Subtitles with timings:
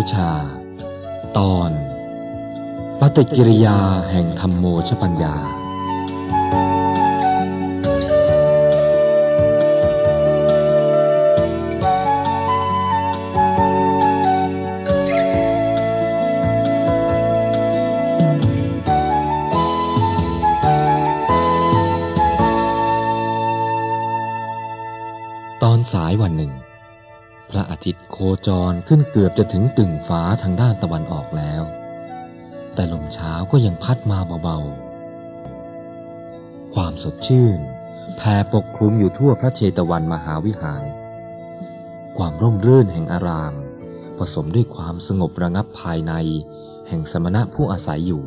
[0.00, 0.32] นุชา
[1.38, 1.70] ตอน
[3.00, 3.78] ปฏิกิริยา
[4.10, 5.34] แห่งธรรมโมชปัญญา
[28.88, 31.62] ขึ้นเกือบจะถึงกึ่งฟ้าทางด้านตะวันออกแล้ว
[32.74, 37.58] แต่ลมเช้าก็ยังพัดมาเบาๆ ความสดชื่น
[38.16, 40.84] แผ่ปกคลุมอยู่ทั่วพระเชตวันมหาวิหาร
[42.18, 43.54] ความร่มรื่นแห่งอาราม
[44.18, 46.12] ผสมด้วยความสงบระงับภายใน
[46.88, 48.22] แห่งสมณะผู้อาศัยอยู่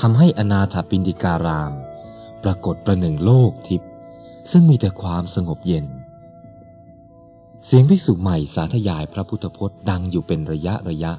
[0.00, 1.72] ทำให้อนาถปินดิการาม
[2.44, 3.90] ปรากฏประหนึ่งโลกทิพย์
[4.50, 5.86] ซึ่งมีแต่ความสงบเย็น
[7.66, 11.12] เสียงภิกษุใหม่สาธยายพระพุทธพจน์ดังอยู่เป็นระยะระยะ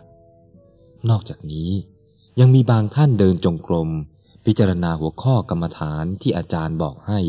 [1.09, 1.71] นอกจากนี้
[2.39, 3.89] ยังมีบางท่านเดินจงกรม
[4.45, 7.19] พิจารณาหัวข้อกรรมฐานที่อาจารย์บอกให้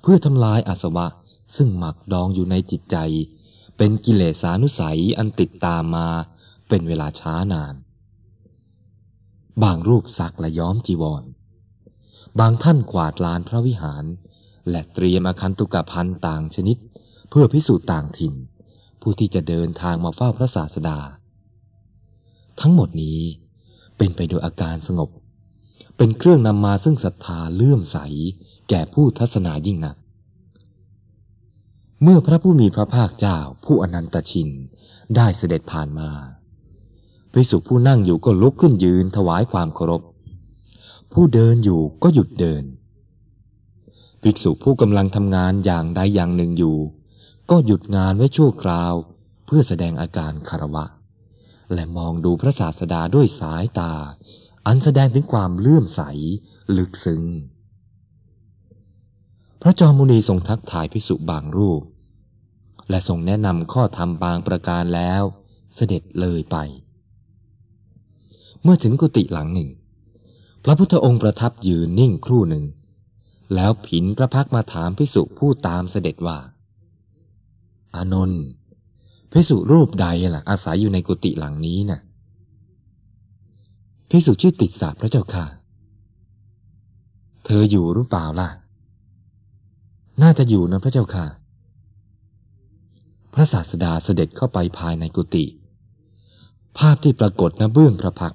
[0.00, 1.06] เพื่อทำลายอาสวะ
[1.56, 2.96] ซึ่งหมักดองอยู่ในจิตใจ
[3.76, 6.08] เป็นกิเลสานุสัยอันติดตามมา
[6.68, 7.74] เป็นเวลาช้านาน
[9.62, 11.24] บางรูปซักและย้อมจีวร
[12.40, 14.04] บางท่านกวาดลานพระวิหาร
[14.70, 16.76] และเตรียมอาคันตุกพันต่างชนิด
[17.36, 18.34] พื่อพิสูจน์ต่างถิ่น
[19.00, 20.98] ผู้ที่จะเดินทางมาเฝ้าพระศาสดา
[22.60, 23.20] ทั้งหมดนี้
[23.96, 25.10] เป็นไปโดยอาการสงบ
[25.96, 27.98] เป็นเครื่องนำมาซึ่งศรัทธาเลื่อมใส
[28.68, 29.96] แก่ผู้ทัศนายิ่งนัก
[32.02, 34.50] เมื่อพระผู้มีพระภาคเจ้าผู้อนันตชิน
[35.16, 36.10] ได้เสด็จผ่านมา
[37.32, 40.02] ภิกษุผู้นั่งอยู่ก็ลุกขึ้นยืนถวายความเคารพ
[41.12, 42.64] ผู้เดินอยู่ก็หยุดเดิน
[44.22, 46.78] ภิกษุผู้กำลังทำงานอย่างใดอย่างหนึ่งอยู่
[47.50, 48.94] ก็หยุดงานไว้ชั่วคราว
[49.46, 50.84] เพื่อแสดงอาการคารวะ
[51.74, 53.92] และมองดูพระศาสดาด้วยสายตา
[54.66, 56.00] อันแสดงถึงความเลื่อมใส
[56.76, 57.24] ลึกซึ้ง
[59.62, 61.82] พระจอมมุนีทรงทักทายภิกษุบางรูป
[62.90, 65.22] และทรงแนะนำข้อธรรมบางประการแล้ว
[65.74, 66.56] เสด็จเลยไป
[68.62, 69.70] เมื่อถึงกุฏิหลังหนึ่ง
[70.64, 72.64] พระพุทธองค์ประทับยืนนิ่งครู่หนึ่ง
[73.54, 76.38] แล้วผินพระพักมาถามภิกษุผู้ตามเสด็จว่า
[77.96, 78.44] อานนท์
[79.30, 82.00] ภิกษุรูปใดล่ะ อาศัยอยู่ในกุฏิหลังนี้น่ะ
[84.10, 85.44] ภิกษุชื่อติดสาพระเจ้าค่ะ
[87.44, 88.48] เธออยู่หรือเปล่าล่ะ
[90.22, 91.26] น่าจะอยู่นะพระเจ้าค่ะ
[93.34, 95.44] พระศาสดาเสด็จเข้าไปภายในกุฏิ
[96.78, 98.34] ภาพที่ปรากฏณเบื้องพระพัก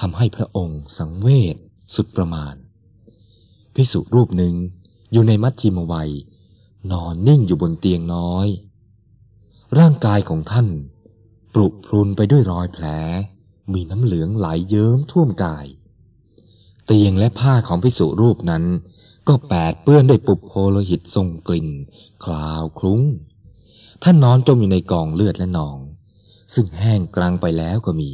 [0.00, 1.56] ทำให้พระองค์สังเวช
[1.94, 2.54] สุดประมาณ
[3.74, 4.54] ภิกษุรูปหนึ่ง
[5.12, 6.10] อยู่ในมัชชิมวัย
[6.92, 8.48] นอนนิ่งอยู่บนเตียงน้อย
[9.78, 10.68] ร่างกายของท่าน
[11.54, 12.84] ปรุพรุนไปด้วยรอยแผล
[13.72, 15.66] มีน้ำเหลืองไหลเยิ้มท่วมกาย
[16.86, 18.64] เตียงและผ้าของภิกษุรูปนั้น
[19.28, 21.68] ก็แปดเปื้อนด้วยปุบโพโลหิตทรงกลิ่น
[22.24, 23.02] คลาวคลุ้ง
[24.02, 25.78] ท่านนอนจมอยู่ในกองเลือดและหนอง
[26.54, 28.10] ซึ่งแห้งกรังไปแล้วก็มี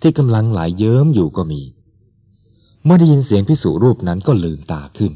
[0.00, 1.62] ที่กำลังไหลเยิ้มอยู่ก็มี
[2.84, 5.12] เมื่อได้ยินเสียงพิสุรูปนั้นก็ลืมตาขึ้น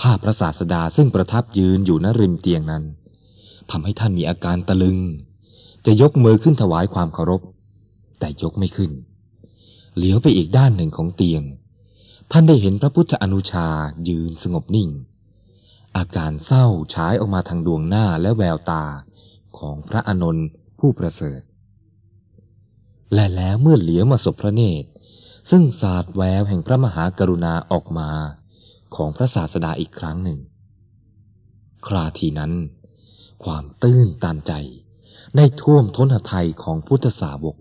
[0.00, 2.84] ภาพพระศาสดาซึ่งประทับยืนอยู่ณริมเตียงนั้น
[3.70, 4.98] ทำให้ท่านมีอาการตะลึง
[5.86, 7.42] จะยกมือขึ้นถวายความเคารพ
[8.18, 8.90] แต่ยกไม่ขึ้น
[9.96, 11.42] เหลียวไปอีกด้านหนึ่งของเตียง
[12.32, 13.68] ท่านได้เห็นพระพุทธอนุชา
[14.08, 14.90] ยืนสงบนิ่ง
[15.96, 18.84] อาการเศร้าฉายออกมาทางดวงหน้าและแววตา
[19.58, 20.48] ของพระอนนท์
[20.78, 21.40] ผู้ประเสริฐ
[23.14, 24.88] และแล้วเมื่อเหลียวมาสบพระเนตร
[25.50, 28.10] ซึ่งสาดแววแห่งพระมหากรุณาออกมา
[28.96, 30.40] ของพระศาสดาอีกครั้งหนึ่ง
[31.86, 32.52] คราทีนั้น
[33.44, 34.52] ความตื้นตันใจ
[35.36, 37.56] ได้ท่วมท้นหทัยของพุทธสาวก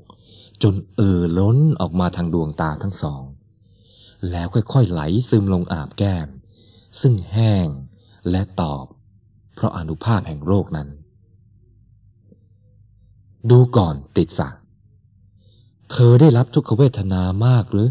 [0.64, 3.24] จนเอ่อล้นออกมาทางดวงตาทั้งสอง
[4.32, 6.28] แล้วค่อยๆไหลซึมลงอาบแก้ม
[7.02, 7.68] ซึ่งแห้ง
[8.30, 8.86] และตอบ
[9.56, 10.90] เพราะอนุภาพแห่งโรคนั้น
[13.50, 14.50] ดูก่อนติดสะ
[15.92, 17.90] เธอได้รับทุกขเวทนามากหรือ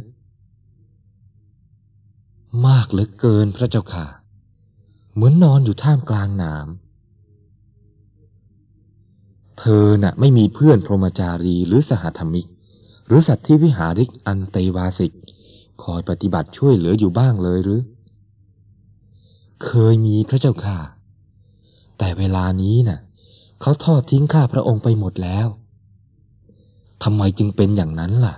[2.66, 4.06] มากเหลือเกินพระเจ้าค่ะ
[5.14, 6.68] เหมือนนอนอยู่ท่ามกลางน้ำ
[9.58, 12.46] เธอน่ะไม่มีเพื่อนพรหมจารีหรือสหธรรมิก
[13.06, 15.12] หรือสัตว์ที่วิหาริกอันเตวาสิก
[15.82, 17.80] คอยปฏิบัติช่วยเหลืออยู่บ้างเลยหรือ
[19.64, 20.78] เคยมีพระเจ้าค่ะ
[21.98, 23.00] แต่เวลานี้น่ะ
[23.60, 25.46] เขาทอดทิ้งข้าพระองค์ไปหมดแล้ว
[27.02, 28.34] ทำไมจึงเป็นอย่างนั้นล่ะ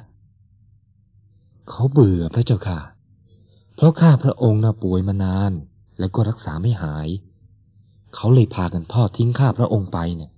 [1.69, 2.79] เขาเบื่อพระเจ้าค่ะ
[3.75, 5.53] เพราะข้าพระองค์น่ะป่วยมานาน
[5.99, 7.09] แล้วก็รักษาไม่หาย
[8.15, 10.31] เขาเลยพากันทอดทิ้งข้าพระองค์ไปเนี่ย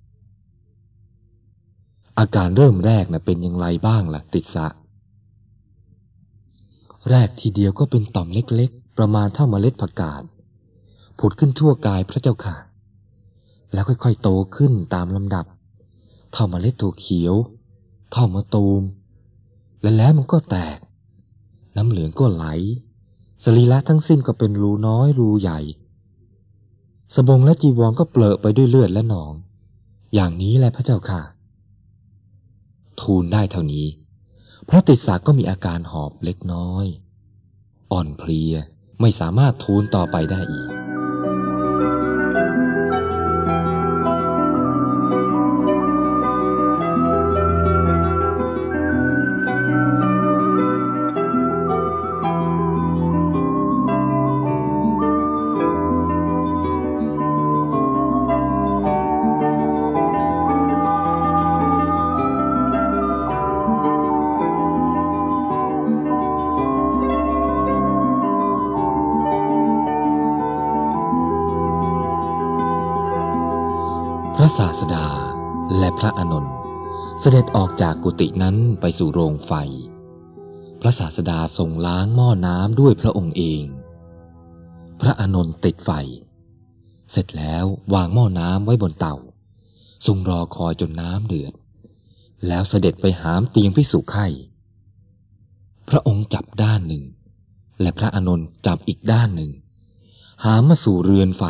[2.19, 4.67] อาการเริ่มแรกนะเป็นอย่างไรบ้างละ่ะ ติดสะ
[7.09, 10.23] แรกทีเดียวก็เป็นต่อมเล็กๆ ประมาณเท่าเมล็ดผักกาด
[11.19, 12.55] ผุดขึ้นทั่วกายพระเจ้าค่ะ
[13.73, 15.45] แล้วค่อยๆโตขึ้นตามลำดับ
[16.31, 17.35] เท่าเมล็ดถั่วเขียว
[18.11, 18.81] เท่ามะตูม
[19.81, 20.77] และแล้วมันก็แตก
[21.75, 22.45] น้ำเหลืองก็ไหล
[23.43, 25.59] สรีระทั้งสิ้นก็เป็นรูน้อยรูใหญ่
[27.15, 29.33] สบงและจีวรก็เปลอะไปด้วยเลือดและหนอง
[30.13, 31.21] อย่างนี้แหละพระเจ้าค่ะ
[33.01, 33.87] ทูลได้เท่านี้
[34.65, 36.85] เพราะติดสาก็มีอาการหอบเล็กน้อย
[37.91, 38.53] อ่อนเพลีย
[39.01, 40.86] ไม่สามารถทูลต่อไปได้อีก
[74.47, 75.07] ระศาสดา
[75.77, 76.55] และพระอานนท์
[77.19, 79.53] เสด็จออกจากกุฏินั้นไปสู่โรงไฟ
[80.81, 83.63] พระศาสดาทรงล้างหม้อน้ำด้วยพระองค์เอง
[85.01, 85.91] พระอานนท์ติดไฟ
[87.11, 89.15] เสร็จแล้ววางหม้อน้ำไว้บนเตา
[90.05, 91.53] ทรงรอคอยจนน้ำเดือด
[92.47, 94.27] แล้วเสด็จไปหามเตียงพิสุไข่
[95.89, 97.03] พระองค์จับด้านหนึ่ง
[97.81, 99.51] และพระอานนท์จับอีกด้านหนึ่ง
[100.43, 101.45] หามมาสู่เรือนไฟ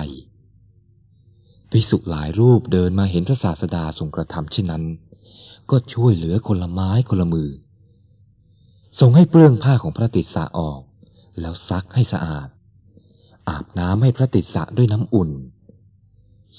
[1.77, 4.83] ภิกษุหลายรูปเดินมาเห็นพระศาสดาทรงกระทำเช่นนั้น
[5.71, 7.49] ก็ช่วยเหลือคนละไม้คนละมือ
[8.99, 10.81] ทรงให้เปลื้องผ้าของพระติสสะออก
[11.39, 12.47] แล้วซักให้สะอาด
[13.49, 15.31] อาบน้ำให้พระติสสะด้วยน้ำอุ่น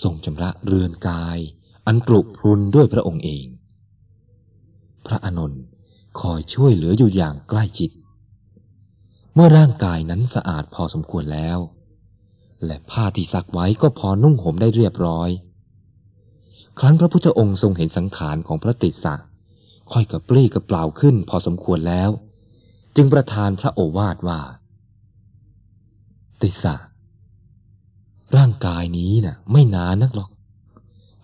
[0.03, 1.39] ทรงชำระเรือนกาย
[1.87, 3.47] อันปลุกพรุนด้วยพระองค์เอง
[5.07, 5.63] พระอานนท์
[6.21, 7.91] คอยช่วยเหลืออยู่อย่างใกล้ชิด
[9.35, 11.61] เมื่อร่างกายนั้นสะอาดพอสมควรแล้ว
[12.67, 15.31] และผ้าที่ซักไว้ก็พอนุ่งห่มได้เรียบร้อย
[16.79, 19.15] ครั้นพระพุทธองค์ทรงเห็นสังขารของพระติสสะ
[19.93, 22.11] ค่อยกระปรี้กระเปล่าขึ้นพอสมควรแล้ว
[22.97, 24.41] จึงประทานพระโอวาทว่า
[26.43, 26.75] ติสสะ
[28.37, 30.31] ร่างกายนี้นะ่ะ ไม่นานนักหรอก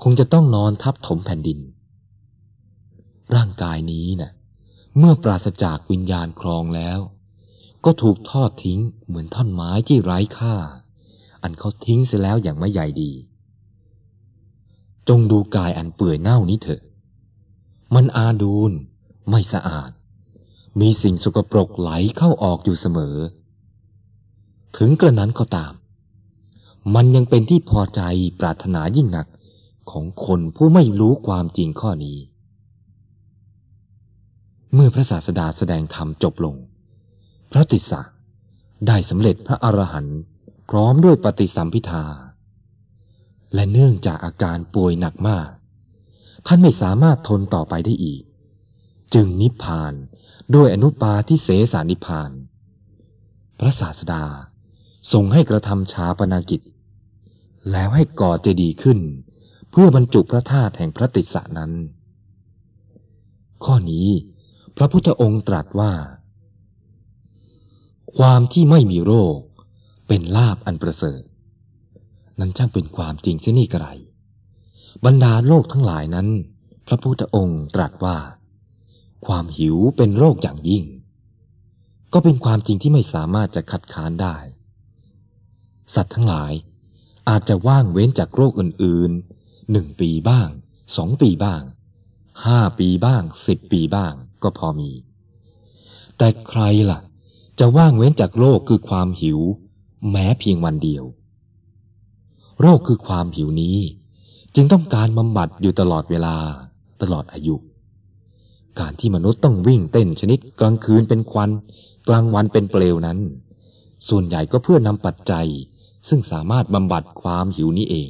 [0.03, 1.59] คงจะต้องนอนทับถมแผ่นดิน
[3.35, 4.33] ร่างกายนี้นะ่ะ
[4.99, 6.99] เมื่อปราศจากวิญญาณครองแล้ว
[7.85, 10.55] ก็ถูกทอดทิ้งเหมือนท่อนไม้ที่ไร้ค่า
[11.45, 13.13] อันเขาทิ้งเสียแล้วอย่างไม่ใหญ่ดี
[15.09, 16.83] จงดูกายอันเปื่อยเน่านี้เถอะ
[17.95, 18.73] มันอาดูน
[19.31, 19.91] ไม่สะอาด
[20.81, 23.17] มีสิ่งสกปรกไหลเข้าออกอยู่เสมอ
[24.77, 25.73] ถึงกระนั้นก็ตาม
[26.95, 28.01] มันยังเป็นที่พอใจ
[28.41, 29.27] ปรารถนายิ่งหนัก
[29.91, 32.19] ของคนผู้ไม่รู้ความจริงข้อนี้
[34.75, 36.57] เมื่อพระศาสดาแสดงธรรมจบลง
[37.53, 38.01] พระติสสะ
[38.87, 40.21] ได้สำเร็จพระอรหันต์
[40.71, 42.05] พร้อมด้วยปฏิสัมพิทา
[43.55, 45.49] และเนื่องจากอาการป่วยหนักมาก
[46.47, 48.23] ท่านไม่สามารถทนต่อไปได้อีก
[49.15, 49.93] จึงนิพพาน
[50.55, 52.31] ด้วยอนุปาที่เสสานิพพาน
[53.59, 54.25] พระศาสดา
[55.13, 56.61] ทรงให้กระทำชาปนากิจ
[57.71, 58.99] แล้วให้ก่อเจดีย์ขึ้น
[59.71, 61.73] เพื่อบรรจุพระธาตุแห่งพระติสสะนั้น
[63.65, 64.09] ข้อนี้
[64.77, 65.93] พระพุทธองค์ตรัสว่า
[68.17, 69.39] ความที่ไม่มีโรค
[70.07, 71.23] เป็นลาบอันประเสริฐ
[72.41, 73.89] นั้นช่างเป็นความจริงเสียนี่กระไร
[75.05, 76.29] บรรดาโลกทั้งหลายนั้น
[76.87, 78.17] พระพุทธองค์ตรัสว่า
[79.27, 80.85] ความหิวเป็นโรคอย่างยิ่ง
[82.13, 84.37] ก็เป็นความจริงที่ไม่สามารถจะคัดค้านได้
[85.95, 86.53] สัตว์ทั้งหลาย
[87.29, 90.49] อาจจะว่างเว้นจากโรคอื่นๆหนึ่งปีบ้าง
[90.97, 91.63] สองปีบ้าง
[92.47, 94.91] ห้าปีบ้างสิบปีบ้างก็พอมี
[96.19, 97.01] แต่ใครล่ะ
[97.59, 99.41] จะว่างเว้นจากโรคคือความหิว
[100.11, 101.05] แม้เพียงวันเดียว
[102.61, 103.79] โรคคือความหิวนี้
[104.55, 106.37] จึงต้องการบำบัดอยู่ตลอดเวลา
[107.03, 107.57] ตลอดอายุ
[108.81, 111.51] การที่มนุษย์ต้องวิ่งเต้นชนิดกลางคืนเป็นควัน
[112.09, 113.19] กลางวันเป็นเปลวนั้น
[114.09, 115.47] ส่วนใหญ่ก็เพื่อนำปัจจัย
[116.09, 118.09] ซึ่งสามารถบำบัดความหิวนี้เอง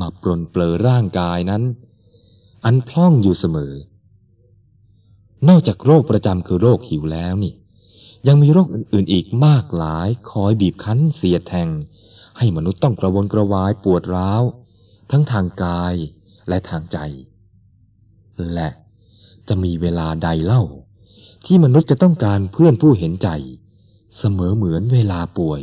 [0.00, 1.62] มาปรนเปลือร่างกายนั้น
[2.64, 3.72] อันพล่องอยู่เสมอ
[5.48, 7.52] นอกจากโรคประจำคือโรคหิวแล้วนี่
[8.28, 11.68] ยังมีโรคอื่นๆอีกมากหลายคอยบีบคั้นเสียดแทง
[12.38, 14.42] ให้มนุษย์ต้องกระวนกระวายปวดร้าว
[15.10, 15.94] ทั้งทางกาย
[16.48, 16.98] และทางใจ
[18.52, 18.68] และ
[19.48, 20.62] จะมีเวลาใดเล่า
[21.46, 23.28] ที่มนุษย์จะต้องการเพื่อนผู้เห็นใจ
[24.18, 25.62] เสมอเหมือนเวลาป่วย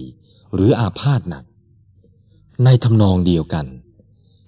[0.54, 1.44] หรืออาพาธหนัก
[2.64, 3.66] ในทำนองเดียวกัน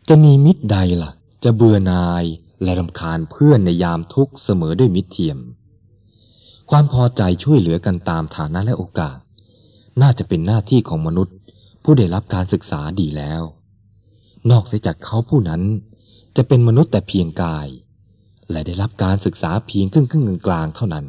[0.10, 1.12] จะมีมิตรใดละ่ะ
[1.44, 2.24] จะเบื่อนาย
[2.64, 5.38] และรำคาญเพื่อนในยามทุกข์เสมอด้วยมิตรเทียม
[6.70, 9.18] ความพอใจช่วยเหลือกันตามฐานะและโอกาส
[10.02, 11.36] น่าจะเป็นหน้าที่ของมนุษย์
[11.84, 13.42] ผู้ได้รับการศึกษาดีแล้ว
[14.52, 15.62] นอกเสียจากเขาผู้นั้น
[16.38, 17.68] จะเป็นมนุษย์แต่เพียงกาย
[18.52, 21.06] และได้รับการศึกษาเพียงครึ่งครึ่งกลางๆเท่านั้น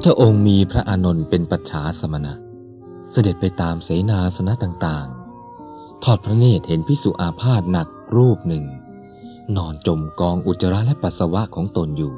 [0.00, 2.34] ทธองค์มีพระอานนท์เป็นปัจฉาสมณะ
[3.12, 8.64] เสด็จไปตามเสนาสนะต่างๆ ทอดพระเนตรเห็นพิสุอาพาธหนักรูปหนึ่ง
[9.56, 12.14] นอนจมกองอุจจาระและปัสสาวะของตนอยู่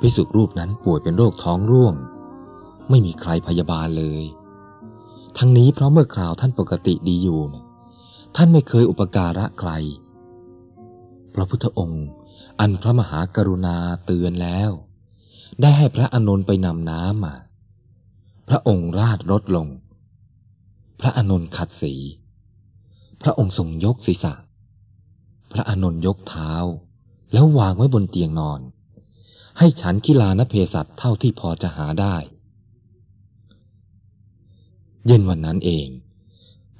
[0.00, 1.94] พิสุรูปนั้นป่วยเป็นโรคท้องร่วง
[2.90, 4.24] ไม่มีใครพยาบาลเลย
[5.38, 7.64] ทั้งนี้เพราะเมื่อคราวท่านปกติดีอยู่นะ
[8.36, 9.70] ท่านไม่เคยอุปการะใคร
[11.34, 12.06] พระพุทธองค์
[12.60, 14.70] อันพระมหากรุณาเตือนแล้ว
[15.60, 17.36] ได้ให้พระอานนท์ไปนำน้ำมา
[18.48, 19.68] พระองค์ราดรถลง
[21.00, 21.94] พระอานนท์ขัดสี
[23.22, 24.34] พระองค์ทรงยกศีรษะ
[25.52, 26.52] พระอานนท์ยกเท้า
[27.32, 28.60] แล้ววางไว้บนเตียงนอน
[29.58, 32.16] ให้ฉันกีฬานเพสัตเท่าที่พอจะหาได้
[35.06, 35.88] เย็นวันนั้นเอง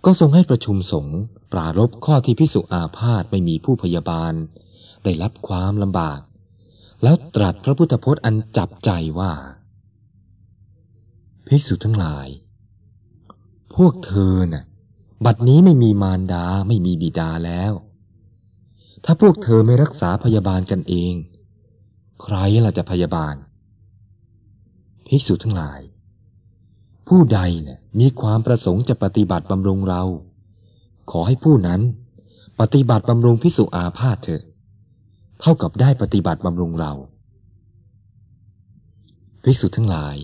[0.05, 1.19] ก็ทรงให้ประชุมสงฆ์
[1.53, 4.33] ปรารบข้อที่พิสุอาพาธไม่มีผู้พยาบาล
[5.05, 6.21] ได้รับความลำบาก
[7.03, 9.33] แล้วตรัสพระพุทธพจน์อันจับใจว่า
[11.47, 12.29] ภิกษุทั้งหลาย
[13.75, 14.65] พวกเธอน่ะ
[15.25, 17.73] บัดนี้ไม่มีมารดาไม่มีบิดาแล้ว
[19.05, 21.15] ถ้าพวกเธอไม่รักษาพยาบาลกันเอง
[22.23, 23.35] ใครล่ะจะพยาบาล
[25.09, 25.81] ภิกษุทั้งหลาย
[27.09, 30.03] ผู้ใดเนี่ยมีความประสงค์จะปฏิบัติบำรุงเรา
[31.11, 31.81] ขอให้ผู้นั้น
[32.61, 34.43] ปฏิบัติบำรุงพิสุอาพาธเถอะ
[35.41, 36.93] เท่ากับได้ปฏิบัติบำรุงเรา
[39.43, 40.17] ภิกษุทั้งหลาย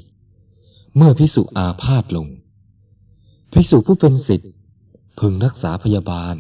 [0.97, 2.29] เมื่อภิกษุอาพาธลง
[3.53, 4.51] ภิกษุผู้เป็นสิทธิ์
[5.19, 6.35] พึงรักษาพยาบาล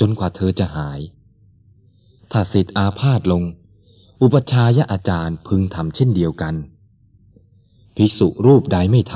[0.00, 1.00] จนกว่าเธอจะหาย
[2.32, 3.42] ถ้าสิทธิ์อาพาธลง
[4.22, 6.54] อุปชายะอาจารย์พึงทำเช่นเดียวกัน
[7.96, 9.14] ภิกษุรูปใดไม่ท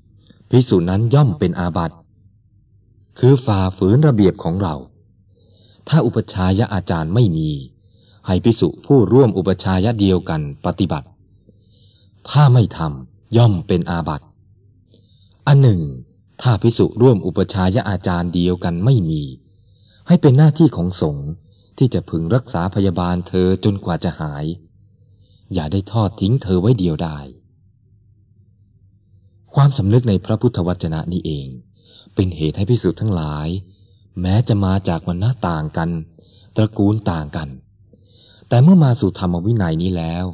[0.00, 1.96] ำภิกษุนั้นย่อมเป็นอาบัติ
[3.18, 4.74] คือฝ่าฝืนระเบียบของเรา
[5.88, 7.50] ถ้าอุปชายะอาจารย์ไม่มี
[8.26, 11.06] ให้ภิกษุผู้ร่วมอุปชายะเดียวกันปฏิบัติ
[12.30, 14.26] ถ้าไม่ทำย่อมเป็นอาบัติ
[15.46, 15.80] อันหนึ่ง
[16.42, 19.22] ถ้าภิกษุร่วมอุปชายะอาจารย์เดียวกันไม่มี
[20.06, 21.28] ให้เป็นหน้าที่ของสงฆ์
[21.78, 24.44] ที่จะพึงรักษาพยาบาลเธอจนกว่าจะหาย
[25.54, 27.26] อย่าได้ทอดทิ้งเธอไว้เดียวไดาย
[29.54, 31.48] ความสำนึกในพระพุทธวจนะนี้เอง
[32.14, 33.48] เป็นเหตุให้พิสุทั้งหลาย
[34.20, 35.90] แม้จะมาจากวรรณะต่างกัน
[36.56, 37.48] ตระกูลต่างกัน
[38.48, 40.24] แต่เมื่อมาสู่ธรรมวินัยนี้แล้ว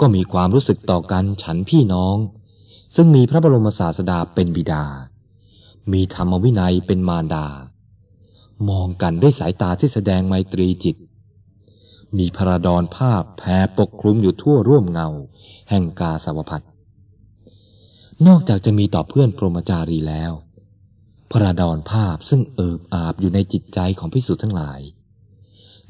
[0.00, 2.16] ก็มีความรู้สึกต่อกันฉันพี่น้อง
[2.96, 4.84] ซึ่งมีพระบรมศาสดาเป็นบิดา
[5.92, 7.46] มีธรรมวินัยเป็นมารดา
[8.68, 10.96] มองกันด้วยสายตาที่แสดงไมตรีจิต
[12.18, 15.08] มีพระดอนภาพแผ่ปกคลุมอยู่ทั่วร่วมเงา
[15.70, 16.64] แห่งกาสาวพัด
[18.26, 20.32] นอกจากจะมีต่อเพื่อนพรหมจารีแล้ว
[21.30, 24.80] พระดอนภาพซึ่งเอิบอาบอยู่ในจิตใจของพิสุทั้งหลาย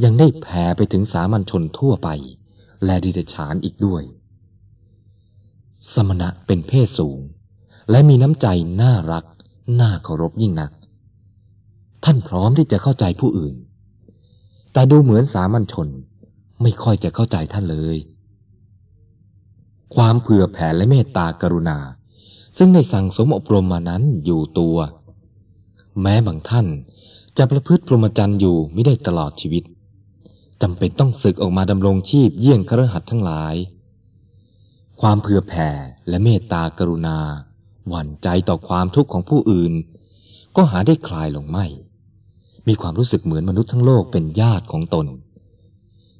[0.02, 2.08] ยังได้แผ่ไปถึงสามัญชนทั่วไป
[2.84, 4.02] และดิเดชานอีกด้วย
[5.92, 7.18] สมณะเป็นเพศสูง
[7.90, 8.46] และมีน้ำใจ
[8.80, 9.24] น่ารัก
[9.80, 10.72] น่าเคารพยิ่งนัก
[12.04, 13.54] ท่านพร้อมที่จะเข้าใจผู้อื่น
[14.72, 15.88] แต่ดูเหมือนสามัญชน
[16.62, 17.96] ไม่ค่อยจะเข้าใจท่านเลย
[19.94, 21.78] ความเผื่อแผ่และเมตตากรุณา
[22.58, 24.76] ซึ่งได้สั่งสมอบรมมานั้นอยู่ตัว
[26.00, 26.66] แม้บางท่าน
[27.38, 29.64] จะประพฤติพรหมจรรย์อยู่ไม่ได้ตลอดชีวิต
[30.66, 33.54] จำเป็นต้องศึกออกมาดำรงชีพเยี่ยงครหัสทั้งหลาย
[35.00, 35.68] ความเผื่อแผ่
[36.08, 37.18] และเมตตากรุณา
[37.88, 39.72] หวั่นใจต่อความทุกข์ของผู้อื่น
[40.56, 41.66] ก็หาได้คลายลงไม่
[42.68, 45.06] มีความรู้สึกเหมือนมนุษย์ทั้งโลกเป็นญาติของตน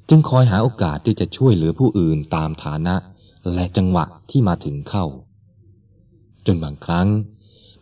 [0.08, 2.94] จึงคอยหาโอกาสที่จะช่วยเหลือผู้อื่นตามฐานะ
[3.54, 5.06] และจังหวะที่มาถึงเข้า
[6.46, 7.08] จนบางครั้ง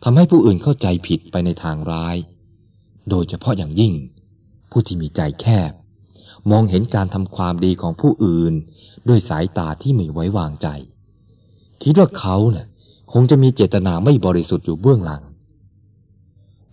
[0.03, 2.15] ทำให้ผู้อื่นเข้าใจผิดไปในทางร้าย
[3.09, 3.93] โดยเฉพาะอย่างยิ่ง
[4.71, 5.73] ผู้ที่มีใจแคบ
[6.51, 8.53] มองเห็นการทำความดีของผู้อื่น
[9.09, 10.67] ด้วยสายตาที่ไม่ไว้วางใจ
[11.83, 12.67] คิดว่าเขาเนะ่ะ
[13.11, 15.21] คงจะมีเจตนาไม่บริสุทธิ์อยู่เบื้องหลัง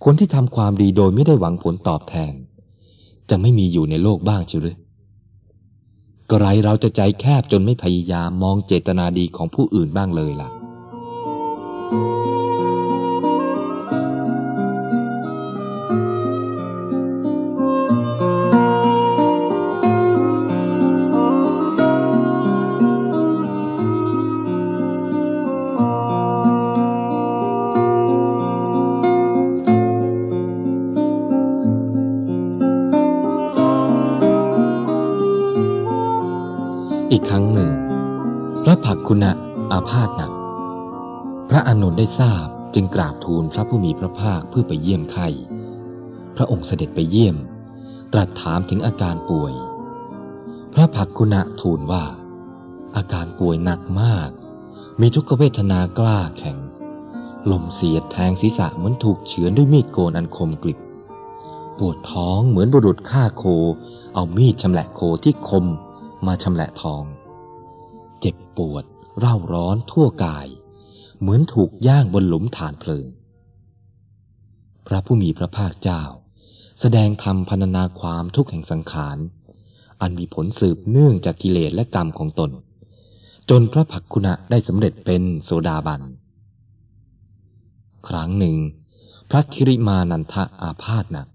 [0.04, 2.32] คนที่ทำความดีโดยไม่ได้หวังผลตอบแทน
[3.30, 4.76] จะไม่มีอยู่ในโลกบ้างเชียวหรือ
[6.30, 10.48] ก็ไรเราจะใจแคบจนไม่พยายามมองเจตนาดีของผู้อื่นบ้างเลยล่ะ
[37.28, 37.70] ครั้งหนึ่ง
[38.64, 39.32] พระผักคุณะ
[39.72, 40.32] อาพาธหนัก
[41.48, 45.28] พระอานนท์ได้ทราบจึงกราบทูลพระผู้มีพระภาคเพื่อไปเยี่ยมไข้
[46.36, 47.36] พระองค์เสด็จไปเยี่ยม
[48.12, 49.54] ตรัสถามถึงอาการป่วย
[50.74, 52.04] พระผักคุณะทูลว่า
[52.96, 54.30] อาการป่วยหนักมาก
[55.00, 56.58] มีทุกขเวทนากล้าแข็ง
[57.50, 60.78] ลมเสียดแทงศีรษะเหมือนถูกเฉือนด้วยมีดโกนอันคมกริบ
[61.78, 63.44] ปวดท้องเหมือนบุรุษฆ่าโค
[64.14, 65.66] เอามีดชำแหละโคที่คม
[66.26, 67.04] มาชำแหละทอง
[68.20, 68.84] เจ็บปวด
[69.18, 70.46] เร่าร้อนทั่วกาย
[71.20, 73.06] เหมือนถูกย่างบนหลุมฐานเพลิง
[74.86, 76.02] พระผู้มีพระภาคเจ้า
[76.80, 79.18] แสดงธรรมพรรณนาความทุกข์แห่งสังขาร
[80.00, 82.50] อันมีผลสืบเนื่องจากกิเลสและกรรมของตน
[83.50, 86.02] จนพระผักคุณะได้สำเร็จเป็นโสดาบัน
[88.08, 88.56] ครั้งหนึ่ง
[89.30, 91.28] พระคิริมานันทะอาพาธหนัก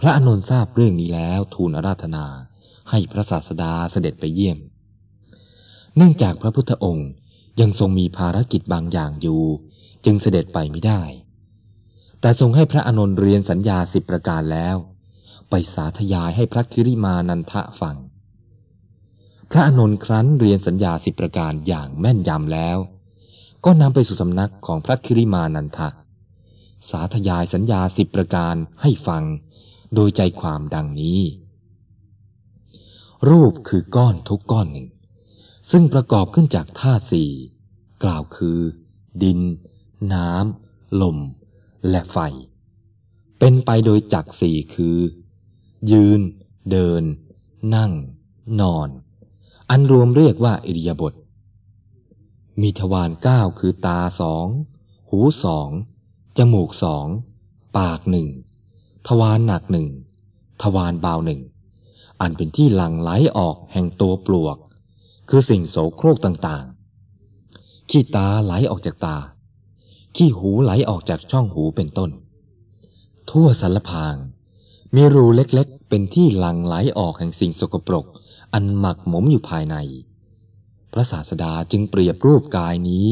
[0.00, 2.26] พระอนนท์ทราบเรื่องนี้แล้วทูลอาราธนา
[2.90, 4.58] ให้พระศาสดาเสด็จไปเยี่ยม
[5.96, 7.10] เนื่องจากพระพุทธองค์
[7.60, 9.42] ยังทรงมีภารกิจบางอย่างอยู่
[10.04, 11.02] จึงเสด็จไปไม่ได้
[12.20, 14.76] แต่ทรงให้พระอนนท์เรียนสัญญาสิบประการแล้ว
[15.50, 17.96] ไปสาธยายให้พระคิริมานันทะฟัง
[19.50, 22.78] พระอนนท์ครั้นเรียนสัญญาสิบประการอย่างแม่นยำแล้ว
[23.64, 25.88] ก็นำไปสู่สำนักของพระคิริมานันทะ
[26.90, 29.22] สาธยายสัญญาสิบประการให้ฟัง
[29.94, 31.20] โดยใจความดังนี้
[33.30, 34.88] รูปคือก้อนทุกก้อนหนึ่ง
[35.70, 37.30] ซึ่งประกอบขึ้นจากธาตุสี่
[38.02, 38.58] กล่าวคือ
[39.22, 39.40] ดิน
[40.12, 41.18] น้ำลม
[41.88, 42.18] และไฟ
[43.38, 44.98] เป็นไปโดยจักสี่คือ
[45.92, 46.20] ยืน
[46.70, 47.02] เดิน
[47.74, 47.92] นั่ง
[48.60, 48.88] นอน
[49.70, 51.14] อันรวมเรียกว่าอิริยาบถ
[52.60, 54.46] มีทวารเก้าคือตาสอง
[55.10, 55.70] หูสอง
[56.38, 57.06] จมูกสอง
[57.78, 58.28] ปากหนึ่ง
[59.06, 59.88] ทวารหนักหนึ่ง
[60.62, 61.40] ทวารเบาหนึ่ง
[62.22, 64.56] อันเป็นที่หลั่งไหลออกแห่งตัวปลวก
[65.28, 69.16] คือสิ่งโสโครกต่างๆ ขี้ตาไหลออกจากตา
[70.16, 72.10] ขี้หูไหลออกจากช่องหูเป็นต้น
[73.30, 74.16] ทั่วสารพาง
[74.94, 78.06] มีรูเล็กๆ เป็นที่หลั่งไหลออกแห่งสิ่งสกปรก
[78.52, 79.76] อันหมักหมมอยู่ภายใน
[80.92, 83.06] พระศาสดาจึงเปรียบรูปกายนี้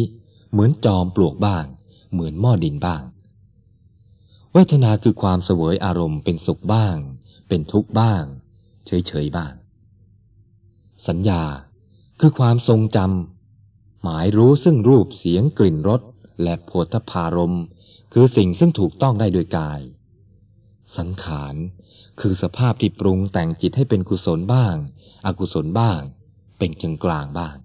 [0.51, 1.64] เหมือนจอมปลวกบ้าง
[2.12, 3.03] เหมือนหม้อดินบ้าง
[4.53, 6.96] เวทนาคือความเสวยอารมณ์เป็นสุขบ้าง
[7.49, 8.23] เป็นทุกข์บ้าง
[8.86, 9.52] เฉยๆบ้าง
[11.08, 11.42] สัญญา
[12.20, 16.02] คือความทรงจำหมายรู้ซึ่งรูปเสียงกลิ่นรส
[16.42, 17.56] และโผฏฐารม
[18.12, 19.80] คือสิ่งซึ่งถูกต้องได้โดยกาย
[20.98, 21.54] สังขาร
[22.20, 24.74] คือสภาพที่ปรุงแต่งจิตให้เป็นกุศลบ้าง
[25.26, 26.00] อกุศลบ้าง
[26.58, 27.56] เป็นกลางกลางบ้าง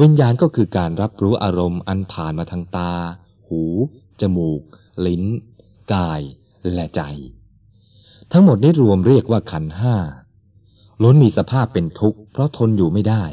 [0.00, 2.92] วิญญาณก็คือการรับรู้อารมณ์อันผ่านมาทางตา
[3.48, 3.62] หู
[4.20, 4.60] จมูก
[5.06, 5.24] ลิ้น
[5.94, 6.20] กาย
[6.74, 7.02] และใจ
[8.32, 9.96] ทั้งหมดนี้รวมเรียกว่าขันห้า
[11.02, 13.24] ล้นมีสภาพเป็นทุกข์เพราะทนอยู่ไม่ได้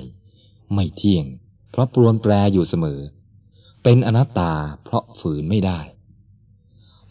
[0.73, 1.25] ไม่เที่ยง
[1.71, 2.99] เพราะปรวนแปรอยู่เสมอ
[3.83, 5.79] เป็นอนัตตาเพราะฝืนไม่ได้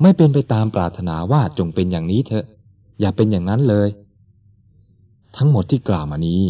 [0.03, 2.46] ไม่เป็นไปตามปรารถนาว่าจงเป็นอย่างนี้เถอะ
[3.01, 3.88] อย่าเป็นอย่างนั้นเลย
[5.37, 6.42] ทั้งหมดที่กล่าวมานี้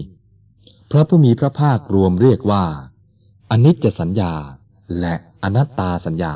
[0.90, 2.64] พระผู้มีพระภาครวมเรียกว่า
[3.50, 4.32] อนิจจสัญญา
[5.00, 6.34] และอนัตตาสัญญา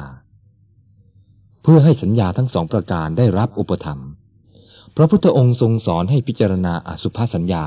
[1.62, 4.00] เพื่อให้สัญญาทั้งสองประการได้รับอุปธรรม
[4.96, 7.66] พระพุทธองค์ทรงสอนให้พิจารณาอสุภสัญญา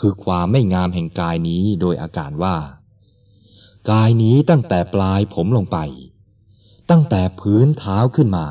[0.00, 2.56] คือความไม่งามแห่งกายนี้โดยอาการว่า
[3.90, 5.78] กายนี้ตั้งแต่ปลายผมลงไป
[6.90, 8.46] ตั้งแต่พื้นเท้าขึ้นมา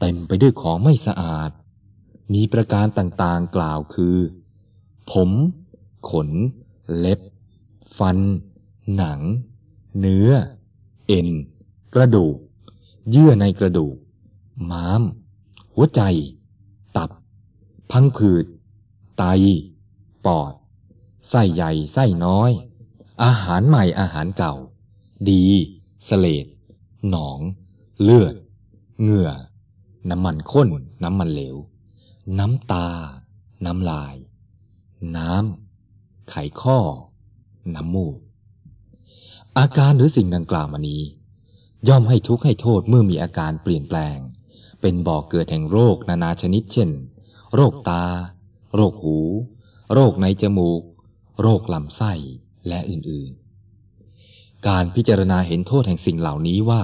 [0.00, 1.50] เต็มไปด้วยของไม่สะอาด
[2.32, 4.16] มีประการต่างๆกล่าวคือ
[5.10, 5.30] ผม
[6.10, 6.30] ขน
[6.98, 7.20] เล็บ
[7.98, 8.18] ฟัน
[8.96, 9.20] หนัง
[9.98, 10.28] เนื้อ
[11.06, 11.28] เอ็น
[11.94, 12.36] กระดูก
[13.10, 13.96] เยื่อในกระดูก
[14.70, 15.02] ม้าม
[15.74, 16.02] หัวใจ
[17.92, 18.46] พังผืด
[19.18, 19.24] ไต
[20.26, 20.52] ปอด
[21.28, 22.50] ไส้ใหญ่ ไส้น้อย
[23.24, 24.54] อาหารใหม่อาหารเก่า
[25.28, 25.44] ดี
[26.08, 26.46] สเลด
[27.10, 27.38] หนอง
[28.02, 28.34] เลือด
[29.02, 29.30] เหงื่อ
[30.10, 30.68] น้ำมันข้น
[31.04, 31.56] น้ำมันเหลว
[32.38, 32.88] น้ำตา
[33.64, 34.14] น้ำลาย
[35.16, 36.78] น้ำ ไขข้อ
[37.74, 38.16] น้ำมูก
[39.58, 41.02] อาการหรือสิ่งดังกล่าวมานี้
[41.88, 44.18] ย่อมให้ทุกข์ให้โทษเมื่อมีอาการเปลี่ยนแปลง
[44.80, 46.90] เป็นบ่อกเกิดแห่งโรคนานาชนิดเช่น
[47.54, 48.04] โรคตา
[48.74, 49.18] โรคหู
[49.92, 50.82] โรคในจมูก
[51.40, 52.12] โรคลำไส้
[52.68, 56.82] และอื่นๆ การพิจารณาเห็นโทษแห่งสิ่งเหล่านี้ว่า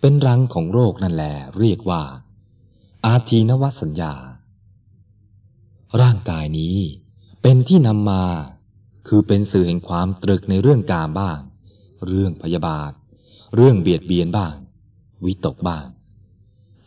[0.00, 2.02] เป็นรังของโรคนั่นแหละเรียกว่า
[3.04, 4.14] อาทีนวสัญญา
[6.00, 6.76] ร่างกายนี้
[7.42, 8.24] เป็นที่นำมา
[9.08, 11.38] คือเป็นสื่อแห่งความตรึกในเรื่องกามบ้าง
[12.06, 12.92] เรื่องพยาบาท
[13.54, 14.54] เรื่องเบียดเบียนบ้าง
[15.24, 15.86] วิตกบ้าง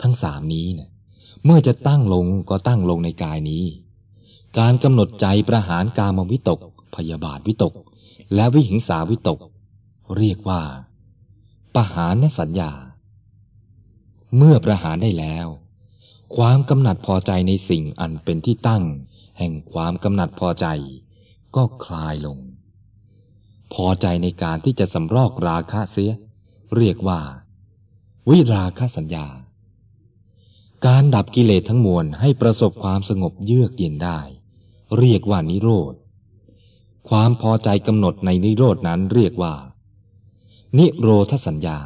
[0.01, 0.89] ทั้งสามนี้เนี่ย
[1.45, 3.63] เมื่อจะตั้งลงก็ตั้งลงในกายนี้
[4.59, 6.59] การกำหนดใจประหารกามวิตก
[6.95, 7.73] พยาบาทวิตก
[8.35, 9.39] และวิหิงสาวิตก
[10.17, 10.61] เรียกว่า
[11.75, 12.71] ประหารนสัญญา
[14.37, 15.47] เมื่อประหารได้แล้ว
[16.35, 18.83] ความกำหนัดพอใจในสิ่งอันเป็นที่ตั้ง
[19.39, 20.67] แห่งความกำหนัดพอใจ
[21.55, 22.37] ก็คลายลง
[23.73, 26.11] พอใจในการที่จะสำรอกราคะเสีย
[26.75, 27.19] เรียกว่า
[28.29, 29.27] วิราคะสัญญา
[30.87, 34.19] การดับกิเลสทั้งมวลให้ประสบความสงบเยือกเย็นได้
[34.97, 35.93] เรียกว่านิโรธ
[37.09, 39.53] ความพอใจกำหนดในนิโรดนั้นเรียกว่า
[40.77, 41.79] นิโรธสัญญา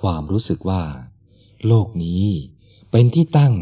[0.00, 0.82] ความรู้สึกว่า
[1.66, 2.24] โลกนี้
[2.90, 3.54] เป็นที่ตั้ง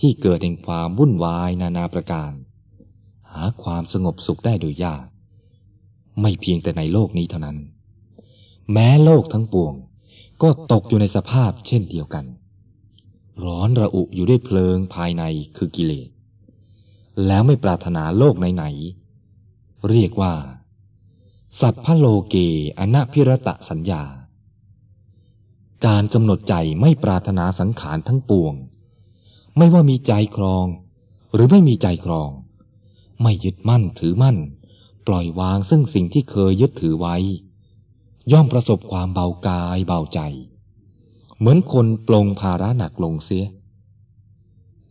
[0.00, 2.32] ที่เกิดแห่งความวุ่นวายนานาประการ
[3.32, 5.06] หาความสงบสุขได้โดยยาก
[6.20, 7.58] ไม่เพียงแต่ในโลกนี้เท่านั้น
[8.72, 9.74] แม้โลกทั้งปวง
[10.42, 12.26] ก็ตกอยู่ในสภาพเช่นเดียวกัน
[13.44, 15.22] ร้อนระอุอยู่ด้วยเพลิงภายใน
[15.56, 16.08] คือกิเลส
[17.26, 20.34] แล้วไม่ปรารถนาโลกไหนๆ เรียกว่า
[21.60, 22.34] สัพพโลเก
[22.78, 24.02] อนัพิรตะสัญญา
[25.86, 28.54] การกำหนดใจไม่ปรารถนาสังขารทั้งปวง
[29.56, 30.66] ไม่ว่ามีใจครอง
[31.34, 32.30] หรือไม่มีใจครอง
[33.22, 34.36] ไม่ยึดมั่นถือมั่น
[35.06, 37.16] ปล่อยวางซึ่งสิ่งที่เคยยึดถือไว้
[38.32, 40.20] ย่อมประสบความเบากายเบาใจ
[41.38, 43.46] เหมือนคนปลงภาระหนักลงเสีย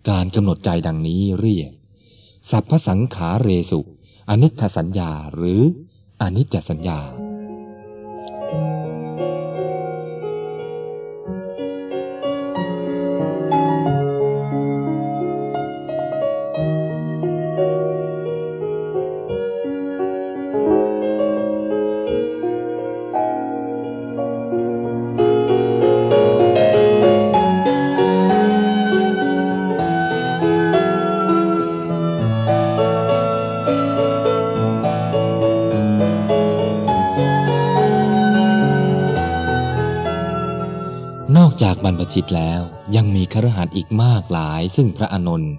[0.10, 1.72] การกำหนดใจดังนี้เรียก
[2.50, 3.80] สัพพสังขาเรสุ
[4.30, 5.62] อนิจจสัญญาหรือ
[6.22, 7.00] อนิจจสัญญา
[41.36, 42.62] นอกจากบรรพชิตแล้ว
[42.96, 45.54] ยังมีครหัสอีกมากหลาย ซึ่งพระอนนท์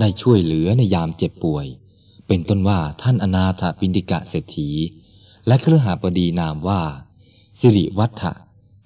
[0.00, 1.66] ได้ช่วยเหลือในยามเจ็บป่วย
[2.26, 4.70] เป็นต้นว่าท่านอนาถปินดิกะเศรษฐี
[5.46, 6.80] และเครือหาบดีนามว่า
[7.60, 8.32] สิริวัฒะ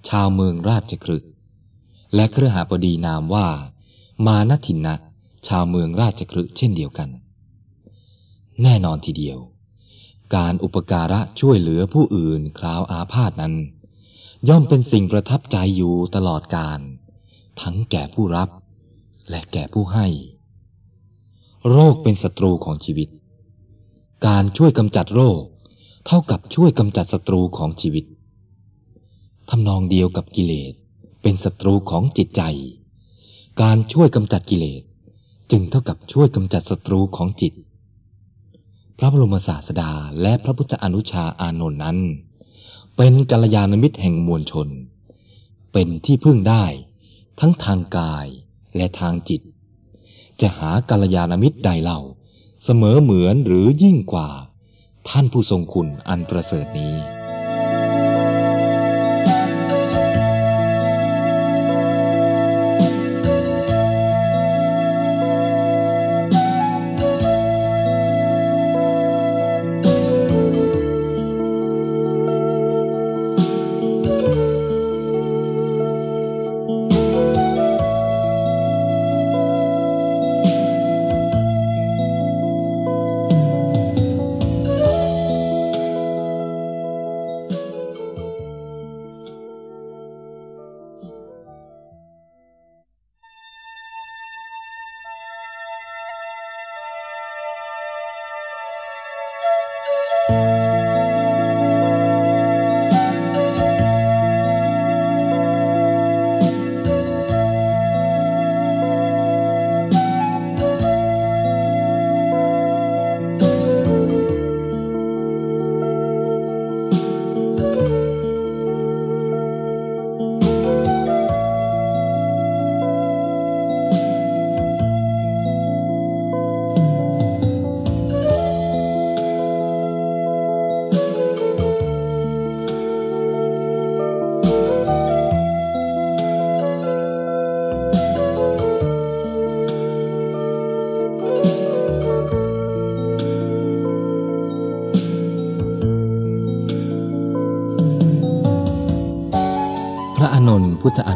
[0.09, 1.23] ชาวเมืองราชครึก
[2.15, 3.47] และเครือหาบดีนามว่า
[4.25, 4.95] มานทินนะ
[5.47, 7.09] ชาวเมืองราชครึกเช่นเดียวกัน
[8.63, 9.37] แน่นอนทีเดียว
[10.35, 13.55] การอุปการะช่วยเหลือผู้อื่นคราวอาพาธนั้น
[14.47, 16.79] ย่อมเป็นสิ่งประทับใจอยู่ตลอดการ
[17.61, 18.49] ทั้งแก่ผู้รับ
[19.29, 20.07] และแก่ผู้ให้
[21.69, 23.09] โรคเป็นศัตรูของชีวิต
[24.27, 25.41] การช่วยกำจัดโรค
[26.05, 28.05] เท่ากับช่วยกำจัดศัตรูของชีวิต
[29.49, 30.73] ทำนองเดียวกับกิเลส
[31.21, 32.41] เป็นศัตรูของจิตใจ
[33.61, 34.81] การช่วยกำจัดกิเลส
[35.51, 37.53] จึงเท่ากับช่วยกำจัดศัตรูของจิต
[38.97, 41.97] พระบรมศาสดาและพระพุทธอนุชาอานนท์นั้น
[43.01, 44.67] เป็นกัลยาณมิตรแห่งมวลชน
[45.73, 46.65] เป็นที่พึ่งได้
[47.39, 48.27] ทั้งทางกาย
[48.75, 49.41] และทางจิต
[50.41, 51.99] จะหากัลยาณมิตรใดเล่า
[52.63, 54.29] เสมอเหมือนหรือยิ่งกว่า
[55.09, 56.93] ท่านผู้ทรงคุณอันประเสริฐนี้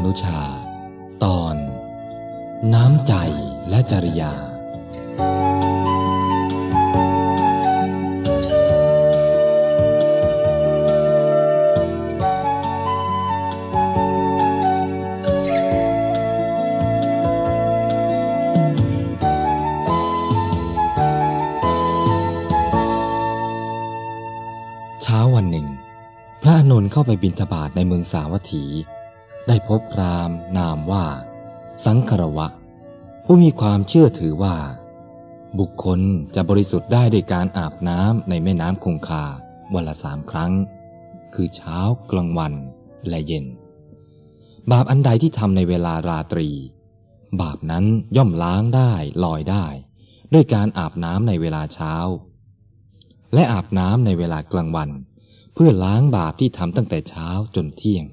[0.05, 0.41] นุชา
[1.23, 1.55] ตอน
[2.73, 3.13] น้ำใจ
[3.69, 4.33] และจริยา
[25.01, 25.67] เช้าวันหนึ่ง
[26.41, 28.65] พระอานนเข้าไปบิณฑบาตในเมืองสาวัตถี
[29.47, 31.05] ได้พบพราหมณ์นามว่า
[31.85, 32.47] สังครวะ
[33.25, 34.55] ผู้มีความเชื่อถือว่า
[35.59, 35.99] บุคคล
[36.35, 39.25] จะบริสุทธิ์ได้ด้วยการอาบน้ำในแม่น้ำคงคา
[39.73, 40.53] วันละสามครั้ง
[41.33, 41.77] คือเช้า
[42.11, 42.53] กลางวัน
[43.09, 43.45] และเย็น
[44.71, 46.49] บาปอันใดที่ทำในเวลาราตรี
[47.41, 48.91] บาปนั้นย่อมล้างได้
[49.23, 49.65] ลอยได้
[50.33, 51.93] ด้วยการอาบน้ำในเวลาเช้า
[53.33, 54.89] และอาบน้ำในเวลากลางวัน
[55.53, 58.05] เพื่อล้างบาปที่ทำตั้งแต่เช้าจนเที่ยง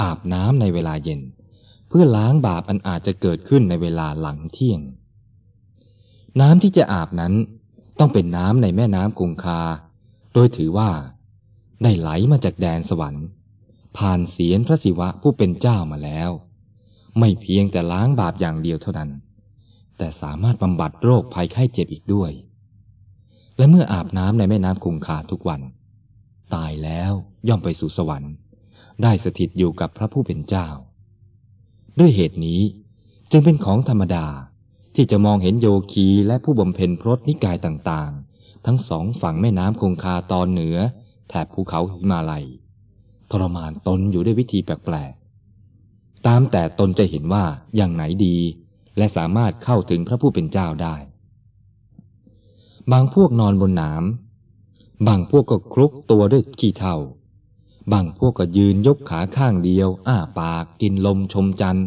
[0.00, 1.20] อาบน้ำในเวลาเย็น
[1.88, 4.80] เพื่อล้างบาปอันอาจจะเกิดขึ้นในเวลาหลังเที่ยง
[6.40, 7.32] น้ำที่จะอาบนั้น
[7.98, 9.60] ต้องเป็นน้ำในแม่น้ำคงคา
[10.34, 10.90] โดยถือว่า
[11.82, 13.26] ได้ไหลมาจากแดนสวรรค์
[13.96, 16.30] ผ่านเสียนพระศิวะผู้เป็นเจ้ามาแล้ว
[17.18, 19.10] ไม่เพียงแต่ล้างบาปอย่างเดียวเท่านั้น
[19.98, 22.32] แต่สามารถบำบัดโรคภัยไข้เจ็บอีกด้วย
[23.56, 25.60] และเมื่ออาบน้ำในแม่น้ำคงคาทุกวัน
[26.54, 27.12] ตายแล้ว
[27.48, 28.32] ย่อมไปสู่สวรรค์
[29.02, 30.68] ได้สถิตอยู่กับพระผู้เป็นเจ้า
[31.98, 32.60] ด้วยเหตุนี้
[33.30, 34.26] จึงเป็นของธรรมดา
[34.94, 40.76] ที่จะมองเห็นโยคีและผู้บำเพ็ญพรตนิกายต่างๆ ทั้งสองฝั่งแม่น้ำคงคาตอนเหนือ
[41.28, 42.46] แถบภูเขาหิมาลัย
[43.30, 47.44] ทรมานตนอยู่ด้วยวิธีแปลกๆ ตามแต่ตนจะเห็นว่า
[47.76, 48.36] อย่างไหนดี
[48.96, 50.96] และสามารถเข้าถึงพระผู้เป็นเจ้าได้
[52.92, 54.04] บางพวกนอนบนหนาม
[55.06, 56.96] บางพวกก็คลุกตัวด้วยขี้เถ้า
[57.92, 61.86] บางพวกก็ยืนยกขาข้างเดียว อ้าปากกินลมชมจันทร์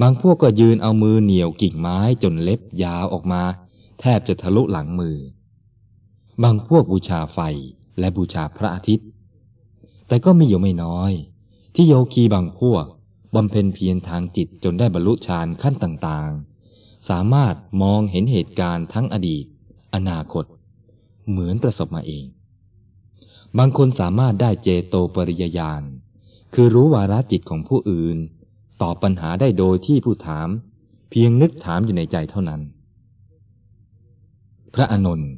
[0.00, 3.42] บางพวกก็ยืนเอามือเหนี่ยวกิ่งไม้จนเล็บยาวออกมา
[4.00, 5.16] แทบจะทะลุหลังมือ
[6.42, 7.38] บางพวกบูชาไฟ
[7.98, 9.08] และบูชาพระอาทิตย์
[10.08, 11.12] แต่ก็มีอยู่ไม่น้อย
[11.74, 12.84] ที่โยคีบางพวก
[13.34, 19.44] บำเพ็ญเพียรทางจิตจนได้บรรลุฌานขั้นต่างๆ สามารถมองเห็นเหตุการณ์ทั้งอดีต
[19.94, 20.44] อนาคต
[21.28, 22.24] เหมือนประสบมาเอง
[23.58, 25.82] บางคนสามารถได้เจโตปริยญาณ
[26.54, 28.16] คือรู้วาระจิตของผู้อื่น
[28.82, 30.48] ตอบปัญหาได้โดยที่ผู้ถาม
[31.10, 32.60] เพียงนึกถามอยู่ในใจเท่านั้น
[34.74, 35.32] พระอนนท์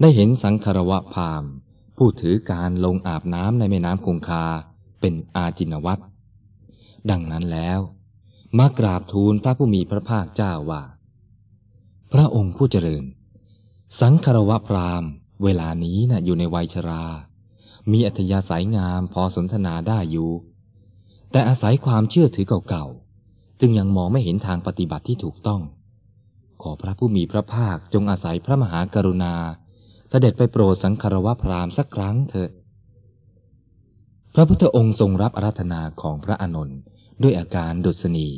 [0.00, 1.50] ได้เห็นสังคารวะพราหม์
[1.96, 4.44] ผู้ถือการลงอาบน้ำในแม่น้ำคงคา
[5.00, 6.02] เป็นอาจินวัตร
[7.10, 7.80] ดังนั้นแล้ว
[8.58, 10.82] มากราบทูลพระผู้มีพระภาคเจ้าว่า
[12.12, 13.04] พระองค์ผู้เจริญ
[14.00, 15.10] สังคารวะพราหม์
[15.44, 17.04] เวลานี้นะ่ะอยู่ในวัยชรา
[17.92, 20.30] มีอัธยาศัยงามพอสนทนาได้อยู่
[21.30, 25.60] แต่อาศัยความเชื่อถือเก่าๆ จึงยังมองไม่เห็นทางปฏิบัติที่ถูกต้อง
[26.62, 29.34] ขอพระผู้มีพระภาคจงอาศัยพระมหากรุณา
[30.10, 32.50] เสด็จไปโปรดสังคารวะพราหมณ์สักครั้งเถิด
[34.34, 36.78] พระพุทธองค์ทรงรับอารัธนาของพระอานนท์
[37.22, 38.28] ด้วยอาการดุษณี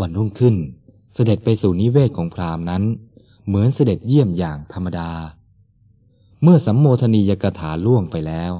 [0.00, 0.56] วันรุ่งขึ้น
[1.14, 2.82] เสด็จไปสู่นิเวศของพราหมณ์นั้น
[3.46, 5.10] เหมือนเสด็จเยี่ยมอย่างธรรมดา
[6.42, 8.52] เมื่อสัมโมทนียกถาล่วงไปแล้ว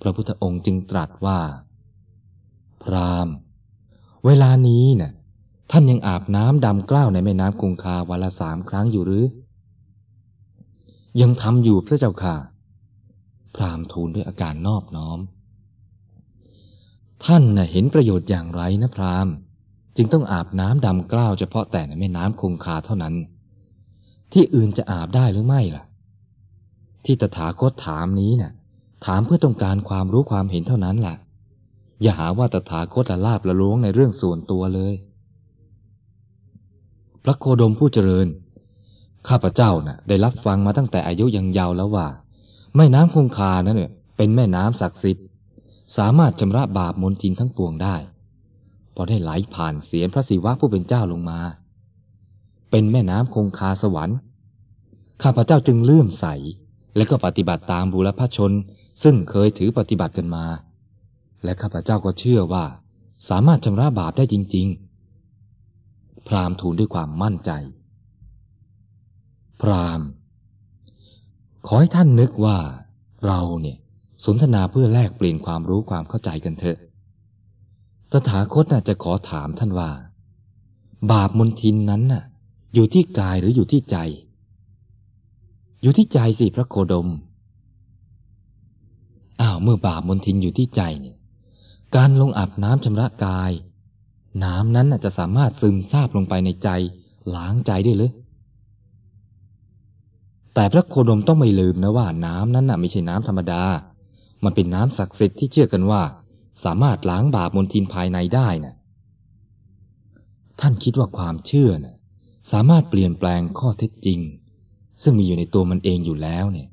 [0.00, 1.40] พระพุทธองค์จึงตรัสว่า
[2.82, 3.28] พราม
[4.24, 5.12] เวลานี้นะ่ะ
[5.70, 9.24] ท่านยังอาบน้ำดำกล้าวในแม่น้ำคงคาวันละสามครั้งอยู่หรือ
[11.20, 12.36] ยังทำอยู่พระเจ้าค่ะ
[13.54, 15.18] พรามทูลด้วยอาการนอบน้อม
[17.24, 19.28] ท่านน่ะเห็นประโยชน์อย่างไรนะพราม
[19.96, 23.14] จึงต้องอาบน้ำดำกล้าวเฉพาะแต่ในแม่น้ำคงคาเท่านั้น
[24.32, 25.84] ที่อื่นจะอาบได้หรือไม่ล่ะ
[27.04, 28.52] ที่ตถาคตถามนี้น่ะ
[29.06, 31.16] ถามเพื่อต้องการความรู้ความเห็นเท่านั้นแหละ
[32.02, 34.94] อย่าหาว่าตถาคตละลาบละล้วงในเรื่องส่วนตัวเลย
[37.24, 38.26] พระโคดมผู้เจริญ
[39.28, 42.06] ข้าพเจ้าน่ะ ได้รับฟังมาตั้งแต่อายุยังเยาวแล้วว่า
[42.76, 45.26] แม่น้ำคงคานั้นเนี่ย เป็นแม่น้ำศักดิ์สิทธิ์
[45.96, 47.96] สามารถชำระบาปมนทินทั้งปวงได้
[48.94, 51.40] พอได้ไหลผ่านเสียนพระศิวะผู้เป็นเจ้าลงมา
[52.70, 54.18] เป็นแม่น้ำคงคาสวรรค์
[55.22, 56.26] ข้าพเจ้าจึงเลื่อมใส
[56.96, 58.52] และก็ปฏิบัติตามบุรพชน
[59.02, 60.46] ซึ่งเคยถือปฏิบัติกันมา
[61.44, 62.64] และข้าพเจ้าก็เชื่อว่า
[63.28, 64.66] สามารถชำระบาปได้จริง
[65.46, 67.50] ๆ พราหมณ์ทูลด้วยความมั่นใจ
[69.60, 70.06] พราหมณ์
[71.66, 72.58] ขอให้ท่านนึกว่า
[73.26, 73.78] เราเนี่ย
[74.24, 76.78] สนทนาเพื่อแลกเปลี่ยนความรู้ความเข้าใจกันเถอะ
[78.10, 79.90] ตถาคตน่ะจะขอถามท่านว่า
[81.10, 82.24] บาปมนทินนั้นน่ะ
[82.74, 83.96] อยู่ที่กายหรืออยู่ที่ใจ
[85.82, 87.08] อยู่ที่ใจสิพระโคดม
[89.40, 91.16] อ้าวเมื่อบาปมนทินอยู่ที่ใจเนี่ย
[91.96, 93.52] การลงอาบน้ำชำระกาย
[94.44, 96.68] น้ำนั้นจะสามารถซึมซาบลงไปในใจ
[97.34, 98.12] ล้างใจได้หรือ
[100.54, 103.62] แต่พระโคดมต้องไม่ลืมนะว่าน้ำนั้นน่ะไม่ใช่น้ำธรรมดา
[104.44, 106.02] มันเป็นน้ำศักดิ์สิทธิ์ที่เชื่อกันว่า
[106.64, 108.74] สามารถล้างบาปมลทินภายในได้นะ
[110.60, 111.96] ท่านคิดว่าความเชื่อนะ่ะ
[112.52, 114.20] สามารถเปลี่ยนแปลงข้อเท็จจริง
[115.02, 116.68] ซึ่งมีอยู่ในตัวมันเองอยู่แล้วเนี่ย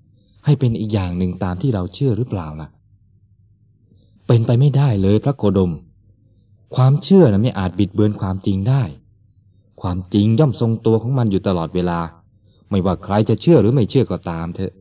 [0.46, 2.70] ให้เป็นอีกอย่างหนึ่งตามที่เราเชื่อหรือเปล่าล่ะ
[4.28, 5.74] เป็นไปไม่ได้เลยพระโคดม
[6.76, 8.84] ความเชื่อนะไม่อาจบิดเบือนความจริงได้
[9.82, 12.00] ความจริงย่อมทรงตัวของมันอยู่ตลอดเวลา
[12.70, 14.74] ไม่ว่าใครจะเชื่อหรือไม่เชื่อก็ตามเถอะ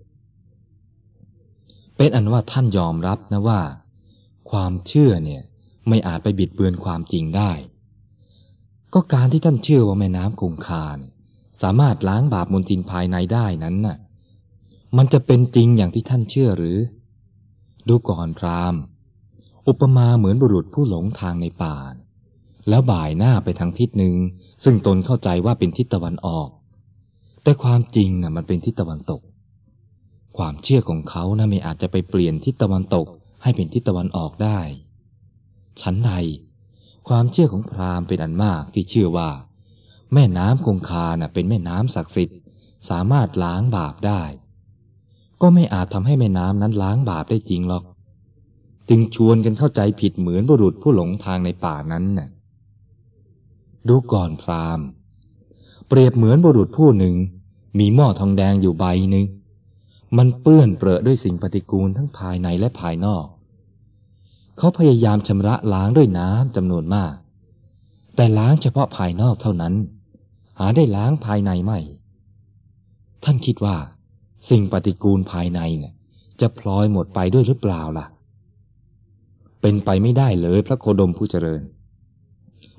[1.97, 3.61] เป็นอันว่าท่านยอมรับนะว่า
[4.51, 5.43] ความเชื่อเนี่ย
[5.89, 7.51] ไม่อาจไปบิดเบือนความจริงได้
[8.95, 11.13] ก็การที่ท่านเชื่อว่าแม่น้ำคงคาเนี่ย
[11.63, 13.97] สามารถล้างบาปมลทินภายในได้นั้นน่ะ
[14.97, 16.79] มันจะเป็นจริงอย่างที่ท่านเชื่อหรือ
[17.89, 18.75] ดูก่อนพราม
[19.69, 21.77] อุปมาเหมือนบุรุษผู้หลงทางในป่า
[22.69, 24.15] แล้วบ่ายหน้าไปทางทิศหนึ่ง
[24.65, 26.49] ซึ่งตนเข้าใจว่าเป็นทิศตะวันออก
[27.43, 29.21] แต่ความจริงน่ะมันเป็นทิศตะวันตก
[30.39, 33.07] ความเชื่อของเขานะไม่อาจจะไปเปลี่ยนทิศตะวันตก
[33.43, 34.59] ให้เป็นทิศตะวันออกได้
[35.81, 36.13] ชั้นใด
[37.09, 39.31] ความเชื่อของพราหมณ์เป็นอันมากที่เชื่อว่า
[40.15, 42.39] แม่น้ำคงคาน่ะเป็นแม่น้ำศักดิ์สิทธิ์
[42.89, 44.23] สามารถล้างบาปได้
[45.41, 47.85] ก็ไม่อาจทำให้แม่น้ำนั้นล้างบาปได้จริงหรอก
[48.89, 52.29] จึงชวนกันเข้าใจผิดเหมือนบุรุษผู้หลงทางในป่านั้นน่ะ
[53.89, 54.81] ดูก่อนพราม
[55.89, 57.15] เปรียบเหมือนบุรุษผู้หนึ่ง
[57.79, 59.27] มีหม้อทองแดงอยู่ใบหนึ่ง
[60.17, 63.27] มันเปื้อนเปรอะด้วยสิ่งปฏิกูลทั้งภายในและภายนอก
[64.59, 67.15] เขาพยายามชำระล้างด้วยน้ำจำนวนมาก
[68.17, 69.75] แต่ล้างเฉพาะภายนอกเท่านั้น
[70.59, 71.79] หาได้ล้างภายในไม่
[73.25, 73.77] ท่านคิดว่า
[74.49, 75.93] สิ่งปฏิกูลภายในเนี่ย
[76.41, 78.07] จะพลอยหมดไปด้วยหรือเปล่าล่ะ
[79.61, 81.63] เป็นไปไม่ได้เลยพระโคดมผู้เจริญ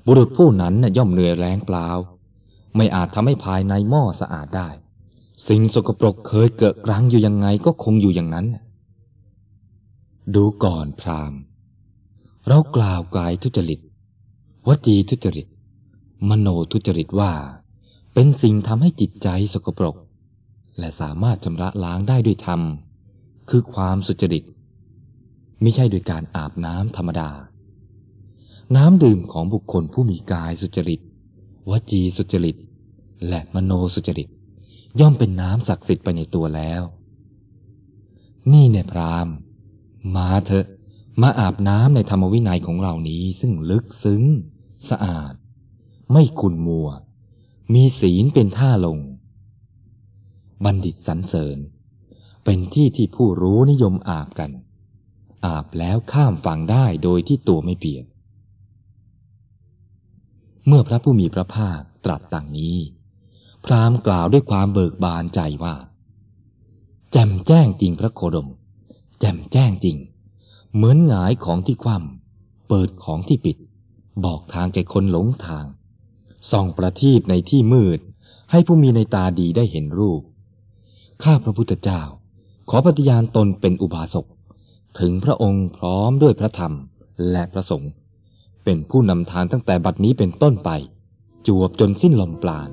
[0.06, 1.88] บุรุษผู้นั้นน่ยย่อมเหนื่อยแรงเปล่า
[2.76, 4.68] ไม่อาจทำให้ภายในหม้อสะอาดได้
[5.48, 8.46] สิ่งสกปรกเคยเกิดกรังอยู่ยังไงก็คงอยู่อย่างนั้น
[10.34, 11.32] ดูก่อนพราม
[12.48, 13.80] เรากล่าวกายทุจริต
[14.66, 15.46] วจีทุจริต
[16.28, 17.32] มโนทุจริตว่า
[18.14, 19.96] เป็นสิ่งทำให้จิตใจสกปรก
[20.78, 22.60] และสามารถชำระล้างได้ด้วยธรรม
[23.50, 24.44] คือความสุจริต
[25.62, 27.30] ไม่ใช่โดยการอาบน้ำธรรมดา
[28.76, 31.00] น้ำดื่มของบุคคลผู้มีกายสุจริต
[31.70, 32.56] วจีสุจริต
[33.28, 34.28] และมโนสุจริต
[35.00, 36.82] ย่อมเป็นน้ำศักดิ์สิทธิ์ไปในตัวแล้ว
[38.52, 39.28] นี่เนี่ยพราม
[40.16, 40.66] มาเถอะ
[41.22, 44.22] มาอาบน้ำในธรรมวินัยของเรานี้ซึ่งลึกซึ้ง
[44.90, 45.34] สะอาด
[46.12, 46.88] ไม่ขุนมัว
[47.74, 48.98] มีศีลเป็นท่าลง
[50.64, 51.58] บัณฑิตสรรเสริญ
[52.44, 54.50] เป็นที่ที่ผู้รู้นิยมอาบกัน
[55.46, 58.04] อาบแล้วข้ามฝั่งได้โดยที่ตัวไม่เปียก
[60.66, 62.76] เมื่อพระผู้มีพระภาคตรัสต่างนี้
[63.64, 65.74] พรามกล่าวด้วยความเบิกบานใจว่า
[67.12, 68.48] แจ่มแจ้งจริงพระโคดม
[69.20, 69.96] แจ่มแจ้งจริง
[70.74, 73.56] เหมือนหงายของที่คว่ำเปิดของที่ปิด
[74.24, 75.64] บอกทางแก่คนหลงทาง
[76.50, 77.98] ส่องประทีปในที่มืด
[78.50, 80.22] ให้ผู้มีในตาดีได้เห็นรูป
[81.22, 82.02] ข้าพระพุทธเจ้า
[82.70, 84.26] ขอปฏิญาณตนเป็นอุบาสก
[85.00, 86.74] ถึงพระองค์พร้อมด้วยพระธรรม
[87.30, 87.90] และพระสงฆ์
[88.64, 90.70] เป็นผู้นำทางตั้งแต่บัดนี้เป็นต้นไป
[91.46, 92.70] จวบจนสิ้นลมปราณ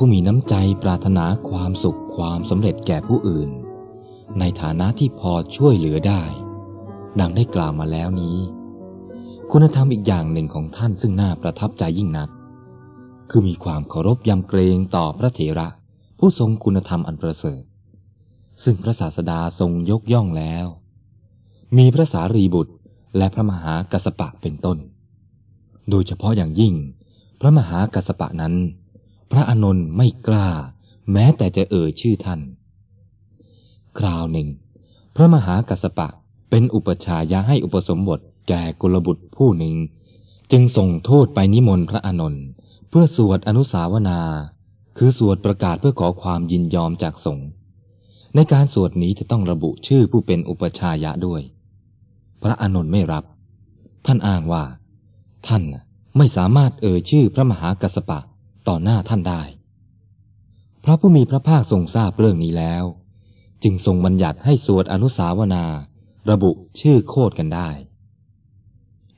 [0.00, 3.50] ผู้มีน้ำใจปรารถนาความสุขความสำเร็จแก่ผู้อื่น
[4.38, 6.22] ในฐานะที่พอช่วยเหลือได้
[7.20, 8.36] ดังได้กล่าวมาแล้วนี้
[9.50, 12.28] คุณธรรมอีกอย่างหนึ่งของท่านซึ่งน่าประทับใจยิ่งนัก
[13.30, 15.68] คือมีความเคารพยำเกรงต่อพระเถระ
[16.18, 17.62] ผู้ทรงคุณธรรมอันประเสริฐ
[18.64, 20.66] ซึ่งพระศาสดาทรงยกย่องแล้ว
[21.76, 22.74] มีพระสารีบุตร
[23.16, 24.78] และพระมหากัสปะเป็นต้น
[25.90, 26.74] โดยเฉพาะอย่างยิ่ง
[27.40, 28.54] พระมหากัสปะนั้น
[29.30, 30.48] พระอนนท์ไม่กล้า
[31.12, 32.40] แม้แต่จะเอ่ยชื่อท่าน
[33.98, 34.48] คราวหนึ่ง
[35.14, 36.08] พระมหากัสปะ
[36.50, 39.74] เป็นอุปชายะให้อุปสมบทแก่กุลบุตรผู้หนึ่ง
[40.52, 42.44] จึงส่งโทษไปนิมนต์พระอนนท์
[42.88, 44.20] เพื่อสวดอนุสาวนา
[44.98, 47.48] คือสวดประกาศเพื่อขอความยินยอมจากสงฆ์
[48.34, 51.42] ในการสวดนี้จะต้องระบุชื่อผู้เป็นอุปชายะด้วย
[52.42, 53.24] พระอนนท์ไม่รับ
[54.06, 54.64] ท่านอ้างว่า
[55.46, 55.62] ท่าน
[56.16, 58.20] ไม่สามารถเอ่ยชื่อพระมหากัสปะ
[58.68, 59.42] ต่อหน้าท่านได้
[60.84, 62.84] พระผู้มีพระภาคทรงทราบเรื่องนี้แล้ว
[63.62, 65.64] จึงทรงบัญญัติให้สวดอนุสาวนา
[66.30, 66.50] ระบุ
[66.80, 67.68] ชื่อโคดกันได้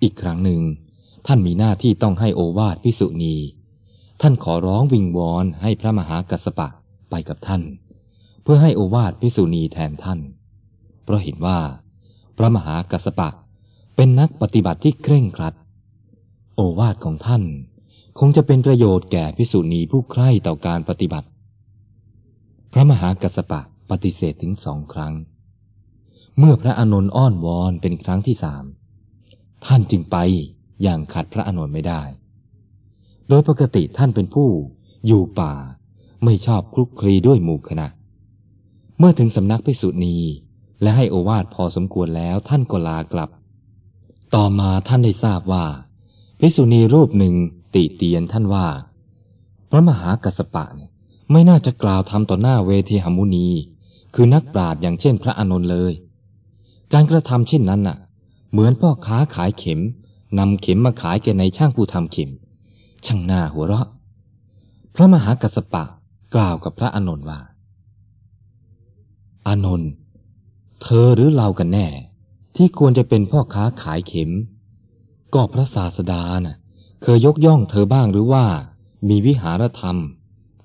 [0.02, 0.60] อีกครั้งหนึ่ง
[1.26, 3.36] ท่านมีหน้าที่ต้องให้โอวาทพิสุณี
[4.20, 6.68] ท่านขอร้องวิงวอนให้พระมหากัสสปะ
[7.10, 7.62] ไปกับท่าน
[8.42, 10.20] เพื่อให้โอวาทพิสุณีแทนท่าน
[11.04, 11.58] เพราะเห็นว่า
[12.36, 13.28] พระมหากัสสปะ
[13.96, 15.54] เป็นนักปฏิบัติที่เคร่งครัด
[16.56, 17.42] โอวาทของท่าน
[18.18, 21.28] คงจะเป็นประโยชน์แก่พิสุณีผู้ใคร่ต่อการปฏิบัติ
[22.72, 25.14] พระมหากัสสปะปฏิเสธถึงสองครั้ง
[26.38, 28.64] เมื่อพระอานนท์อ้อนวอนเป็นครั้งที่สาม
[29.66, 30.16] ท่านจึงไป
[30.82, 32.02] อย่างขัดพระอานนท์ไม่ได้
[33.28, 34.48] โดยปกติท่านเป็นผู้
[35.06, 35.52] อยู่ป่า
[36.24, 37.86] ไม่ชอบคลุกคลีด้วยหมู่คณะ
[38.98, 40.16] เมื่อถึงสำนักพิสุณี
[40.82, 43.30] และให้โอวาทพอสมควรแล้วท่านก็ลากลับ
[44.34, 45.64] ต่อมาท่านได้ทราบว่า
[46.40, 47.34] พิสุณีรูปหนึ่ง
[47.74, 48.66] ติเตียนท่านว่า
[49.70, 50.64] พระมหากัสสปะ
[51.32, 53.48] ไม่น่าจะกล่าวทำต่อหน้าเวทีหมุนี
[54.14, 55.92] คือนักปราชญ์อย่างเช่นพระอานนท์เลย
[56.92, 57.96] การกระทำเช่นนั้นน่ะ
[58.50, 59.80] เหมือนพ่อค้าขายเข็ม
[60.38, 62.30] นำเข็มมาขายแก่ในช่างผู้ทำเข็ม
[63.06, 63.88] ช่างหน้าหัวเราะ
[64.94, 65.84] พระมหากัสสปะ
[66.34, 67.40] กล่าวกับพระอานนท์ว่า
[69.46, 69.90] อานนท์
[70.82, 71.86] เธอหรือเรากันแน่
[72.56, 74.30] ที่ควรจะเป็นพ่อค้าขายเข็ม
[75.34, 76.56] ก็พระศาสดาน่ะ
[77.02, 78.44] เคยยกย่องเธอบ้างหรือว่า
[79.08, 79.96] มีวิหารธรรม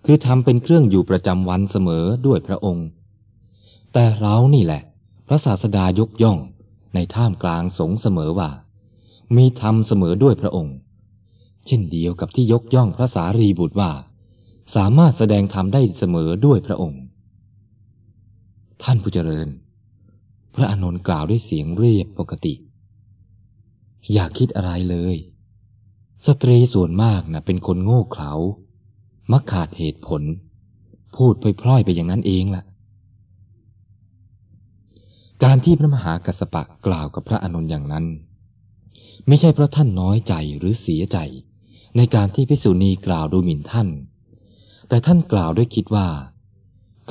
[0.06, 2.88] คือทำเป็นเครื่องอยู่ประจำวันเสมอด้วยพระองค์
[3.94, 4.82] แต่เรานี่แหละ
[5.28, 6.40] พระศาสดายกย่อง
[6.94, 8.50] ในท่ามกลางสงเสมอว่า
[9.36, 10.76] มีธรรมเสมอด้วยพระองค์
[11.68, 13.92] เช่นเดียวกับที่ยกย่องพระสารีบุตรว่า
[14.76, 17.02] สามารถแสดงธรรมได้เสมอด้วยพระองค์
[18.84, 19.48] ท่านผู้เจริญ
[20.56, 22.54] พระอานนท์กล่าวด้วยเสียงเรียบปกติ
[24.12, 25.18] อย่าคิดอะไรเลย
[26.28, 28.32] สตรีส่วนมากนะ่ะ เป็นคนโง่เขลา
[29.32, 30.22] มักขาดเหตุผล
[31.16, 32.64] พูดพร่อยๆไปอย่างนั้นเองล่ะ
[35.44, 38.06] การที่พระมหากัสสปะกล่าวกับพระอานนท์อย่างนั้น
[39.28, 41.18] ไม่ใช่เพราะท่านน้อยใจหรือเสียใจ
[41.98, 43.88] ในการที่พิสุณีกล่าวดูหมิ่นท่าน
[44.90, 46.08] แต่ท่านกล่าวด้วยคิดว่า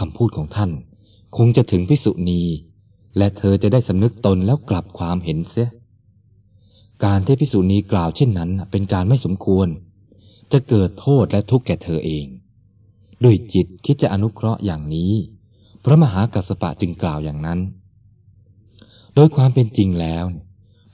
[0.00, 0.70] คำพูดของท่าน
[1.36, 2.42] คงจะถึงพิสุณี
[3.16, 5.68] และเธอจะได้สำนึกตนแล้วกลับความเห็นเสีย
[7.04, 9.68] การที่พิสุณีกล่าวเช่นนั้นเป็นการไม่สมควร
[10.52, 12.26] จะเกิดโทษและทุกข์แก่เธอเอง
[13.24, 15.12] ด้วยจิตคิดจะอนุเคราะห์อย่างนี้
[15.84, 17.60] พระมหากัสสปะจึงกล่าวอย่างนั้น
[19.14, 20.24] โดยความเป็นจริงแล้ว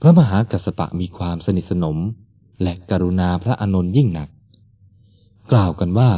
[0.01, 1.97] พระมหากัสสปะมีความสนิทสนม
[2.63, 4.29] และกรุณาพระอานนท์ยิ่งหนัก
[5.51, 6.11] กล่าวกันว่า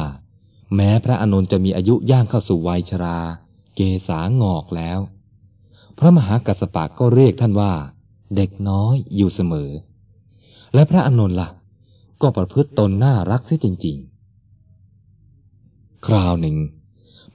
[0.74, 3.18] แม้พระอนุนจะมีอายุย่างเข้าสู่วัยชรา
[3.74, 4.98] เกษางอกแล้ว
[5.98, 7.72] พระมหากัสปะก็เรียกท่านว่า
[8.36, 9.70] เด็กน้อยอยู่เสมอ
[10.74, 11.48] และพระอานุนละ่ะ
[12.22, 13.96] ก็ประพฤติตนน่ารักเสียจริง
[15.20, 16.56] ๆ คราวหนึ่ง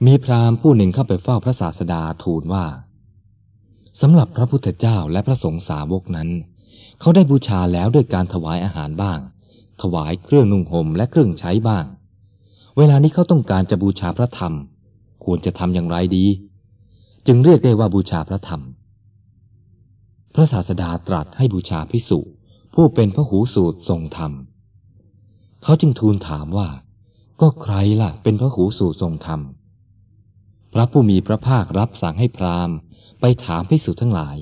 [0.06, 2.64] มีพราหมณ์ผู้หนึ่งเข้าไปเฝ้าพระศาสดาทูลว่า
[4.00, 6.28] สำหรับพระพุทธเจ้าและพระสงฆ์สาวกนั้น
[7.00, 9.18] เขาได้บูชาแล้วด้วยการถวายอาหารบ้าง
[9.82, 11.84] ถวายเครื่องนุ่งห่มและเครื่องใช้บ้าง
[12.76, 14.54] เวลานี้เขาต้องการจะบูชาพระธรรม
[15.24, 16.26] ควรจะทำอย่างไรดี
[17.26, 18.62] จึงเรียกได้ว่าบูชาพระธรรม
[20.34, 22.20] พระศาสดาตรัสให้บูชาพิสุ
[22.74, 24.32] ผู้เป็นพระหูสูตรทรงธรรม
[25.62, 26.68] เขาจึงทูลถามว่า
[27.40, 29.40] ก็ใครล่ะเป็นพระหูสูตรทรงธรรม
[30.72, 32.76] พระผู้มีพระภาครับสั่งให้พราหมณ์
[33.20, 34.36] ไปถามพิสุทั้งหลาย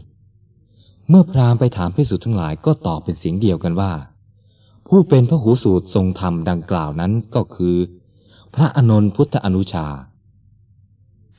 [1.09, 3.93] เมื่อพราหมณ์ไปถามพิสุทั้งหลายก็ตอบเป็นเสียงเดียวกันว่า
[4.89, 7.77] ผู้เป็นพระหูสูตรทรงธรรมดังกล่าวนั้นก็คือ
[8.55, 9.87] พระอนนท์พุทธอนุชา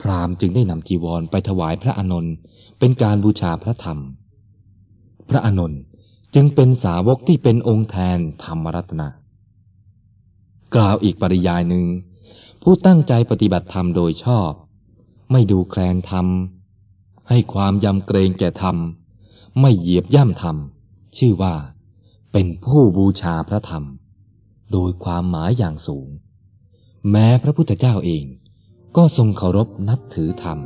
[0.02, 2.34] พราหมณ์จึงได้นำจีวรไปถวายพระอนนท์
[2.80, 4.00] เป็นการบูชาพระธรรม
[5.30, 5.82] พระอนนท์
[6.36, 9.10] จึงเป็นสาวกที่เป็นองค์แทนธรรมรัตนะ
[10.76, 11.86] กล่าวอีกปริยายหนึ่ง
[12.64, 14.52] ผู้ตั้งใจปฏิบัติธรรมโดยชอบ
[15.32, 16.28] ไม่ดูแคลนธรรม
[17.30, 18.78] ให้ความยำเกรงแก่ธรรม
[19.62, 20.58] ไม่เหยียบย่ำธรรม
[21.18, 21.56] ชื่อว่า
[22.32, 23.84] เป็นผู้บูชาพระธรรม
[24.72, 26.08] โดยความหมายอย่างสูง
[27.12, 28.26] แม้พระพุทธเจ้าเอง
[28.98, 30.60] ก็ทรงเคารพนับถือธรรม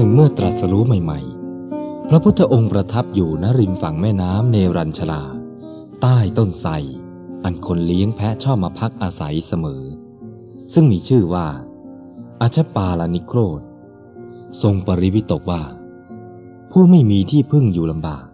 [0.00, 1.20] หนึ่งเมื่อตรัสรู้ใหม่
[1.64, 5.22] ๆ พระพุทธองค์ประทับอยู่ณริมฝั่งแม่น้ำเนรัญชลา
[6.02, 6.72] ใต้ต้นไทร
[7.44, 9.82] อันคนเลี้ยงแพะชอบมาพักอาศัยเสมอ
[10.72, 11.46] ซึ่งมีชื่อว่า
[12.40, 13.60] อาชปาลานิโครธ
[14.62, 15.62] ทรงปริวิตกว่า
[16.72, 18.26] ผู้ไม่มีที่พึ่งอยู่ลำบาก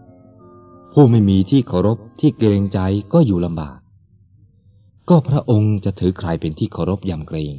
[0.93, 2.79] ผู้ไม่มีที่เคารพที่เกรงใจ
[3.12, 3.79] ก็อยู่ลำบาก
[5.09, 7.55] ก็พระองค์จะถือใครเป็นที่เคารพยำเกรง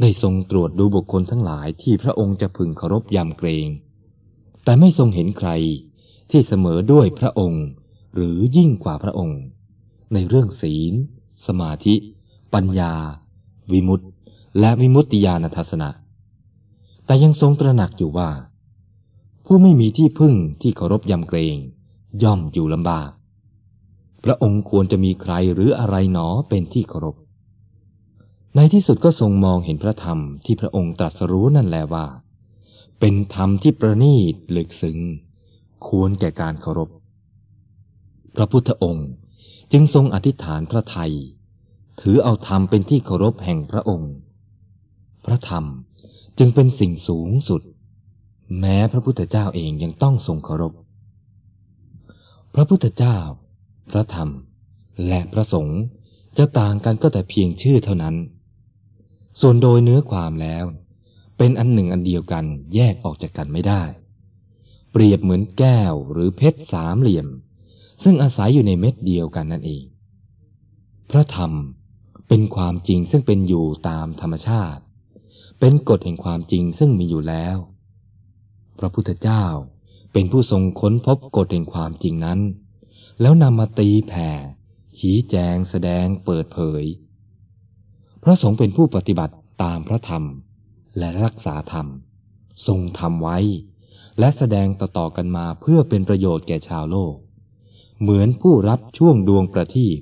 [0.00, 3.68] ได้ทรงตรวจดูบุคคลทั้งหลายที่พระองค์จะพึงเคารพยำเกรง
[4.64, 5.50] แต่ไม่ทรงเห็นใคร
[6.30, 7.64] ที่เสมอด้วยพระองค์
[8.14, 9.40] หรือยิ่งกว่าพระองค์
[10.12, 10.94] ในเรื่องศีล
[11.46, 11.94] สมาธิ
[12.54, 12.94] ปัญญา
[13.72, 14.06] วิมุตติ
[14.58, 15.90] และวิมุตติญาณทัศนะ
[17.06, 18.30] แต่ยังทรงตระหนักอยู่ว่า
[19.44, 21.56] ผู้ไม่มีที่พึ่งที่เคารพยำเกรง
[22.22, 23.10] ย่อมอยู่ลำบาก
[24.24, 27.16] พระองค์ควรจะมีใครหรืออะไรหนอเป็นที่เคารพ
[28.56, 32.06] ในที่สุดก็ทรงมองเห็นพระธรรมที่พระองค์ตรัสรู้นั่นแหละว่า
[33.00, 34.98] เป็นธรรมที่ประณีตลึกซึ้ง
[35.86, 36.90] ควรแก่การเคารพ
[38.36, 39.08] พระพุทธองค์
[39.72, 41.12] จึงทรงอธิษฐานพระไทย
[42.00, 44.12] ถือเอาธรรมเป็นที่เคารพแห่งพระองค์
[45.26, 45.64] พระธรรม
[46.38, 47.62] จึงเป็นสิ่งสูงสุด
[48.60, 50.72] แม้พระพุทธเจ้าเองยังต้องทรงเคารพ
[52.54, 53.16] พระพุทธเจ้า
[53.90, 54.28] พระธรรม
[55.08, 55.80] และพระสงฆ์
[56.38, 58.16] จะต่างกันก็แต่เพียงชื่อเท่านั้น
[59.40, 60.64] ส่วนโดยเนื้อความแล้ว
[61.38, 63.82] เป็นอันหนึ่งอันเดียวกันแยกออกจากกันไม่ได้
[64.92, 67.26] เปรียบเหมือนแก้วหรือเพชรสามเหลี่ยม
[68.02, 69.84] ซึ่งอาศัยอยู่ในเม็ดเดียวกันนั่นเอง
[71.10, 71.52] พระธรรม
[72.28, 74.82] เป็นความจริงซึ่งเป็นอยู่ตามธรรมชาติ
[75.60, 77.56] เป็นกฎแห่งความจริงซึ่งมีอยู่แล้ว
[78.78, 79.44] พระพุทธเจ้า
[80.12, 82.40] เป็นผู้ทรงค้นพบกฎแห่งความจริงนั้น
[83.20, 84.30] แล้วนำมาตีแผ่
[84.98, 86.84] ชี้แจงแสดงเปิดเผย
[88.26, 90.24] พระสงฆ์เป็นผู้ปฏิบัติตามพระธรรม
[90.98, 91.86] และรักษาธรรม
[92.66, 93.38] ทรงทำไว้
[94.18, 97.14] และแสดงต่อๆกันมาเพื่อเป็นประโยชน์แก่ชาวโลก
[98.00, 99.98] เหมือนผู้รับช่วงดวงประทีป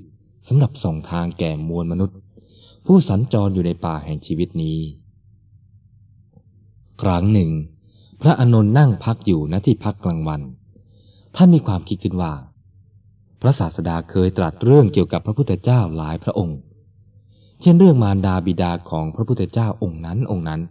[0.47, 2.17] สำหรับส่งทางแก่มวลมนุษย์
[2.85, 4.79] ผู้สัญจรอยู่ในป่าแห่งชีวิตนี้
[7.01, 7.51] ครั้งหนึ่ง
[8.21, 10.41] พระอนนท์นั่งพักอยู่ณที่พักกลางวัน
[11.35, 12.33] ท่านมีความคิดขึ้นว่า
[13.41, 16.59] พระศาสดาเคยตรัสเรื่องเกี่ยวกับพระพุทธเจ้าหลายพระองค์
[17.65, 20.61] เช่นเรื่องมารดาบิดาของพระพุทธเจ้าองค์นั้นองค์นั้น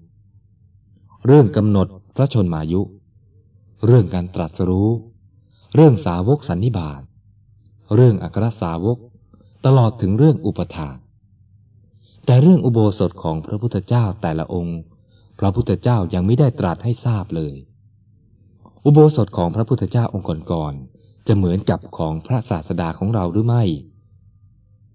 [1.26, 1.86] เรื่องกำหนด
[2.16, 2.80] พระชนมายุ
[3.86, 4.88] เรื่องการตรัสรู้
[5.74, 7.02] เรื่องสาวกสันนิบาต
[7.94, 8.98] เรื่องอัครสาวก
[9.66, 10.90] ตลอดถึงเรื่องอุปถา
[12.26, 14.78] แต่เรื่องอุโบสถของพระพุทธเจ้าแต่ละองค์
[15.38, 17.54] พระพุทธเจ้ายังไม่ได้ตรัสให้ทราบเลย
[18.84, 23.64] อุโบสถของพระพุทธเจ้าองค์ก่อนๆจะเหมือนกับของพระศาสดาของเราหรือไม่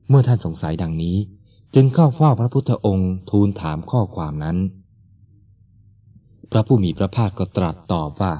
[0.09, 1.17] เมื่อท่านสงสัยดังนี้
[1.75, 4.57] จึงเข้าเฝ้าพระพุทธองค์ทูลถามข้อความนั้น
[6.51, 8.33] พระผู้มีพระภาคก็ตรัสตอบว่า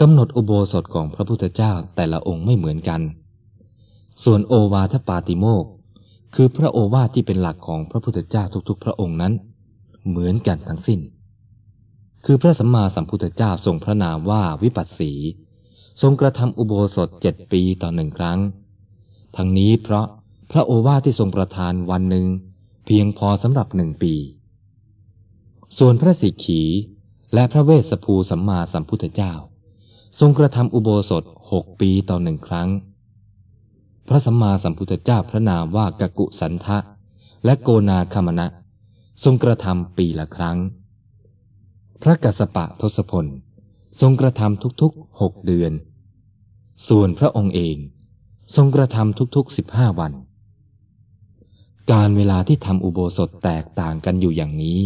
[0.00, 3.00] กำหนดอุโบสถของพระพุทธเจ้าแต่ละองค์ไม่เหมือนกัน
[4.24, 5.64] ส่วนโอวาทปาติโมก
[6.34, 9.32] คือพระโอวาทที่เป็นหลักของพระพุทธเจ้าทุกๆ พระองค์นั้น
[10.08, 11.00] เหมือนกันทั้งสิ้น
[12.24, 15.12] คือพระสัมมาสัมพุทธเจ้าทรงพระนามว่าวิปัสสี
[16.02, 18.38] ทรงกระทำอุโบสถเจ็ดปีต่อหนึ่งครั้ง
[19.36, 20.06] ทั้งนี้เพราะ
[20.54, 22.26] พระโอวาทที่ทรงประทานวันหนึ่ง
[22.86, 24.14] เพียงพอสำหรับหนึ่งปี
[25.78, 26.62] ส่วนพระสิกขี
[27.34, 29.32] และพระเวสสภูสัมมาสัมพุทธเจ้า
[30.20, 32.68] ทรงกระทำอุโบสถหกปีต่อหนึ่งครั้ง
[34.08, 36.78] พระสัมมาสัมพุทธเจ้าพระนามว่ากกุสันทะ
[37.44, 38.46] และโกนาคามณะ
[39.24, 40.58] ทรงกระทำปีละครั้ง
[42.02, 43.26] พระกัสปะทศพล
[44.00, 45.72] ทรงกระทำทุกๆหกเดือน
[46.88, 47.76] ส่วนพระองค์เอง
[48.56, 50.12] ทรงกระทำทุกๆสิบห้าวัน
[51.90, 54.80] การเวลาที่ทำอุโบสถแตกต่างกันอยู่อย่างนี้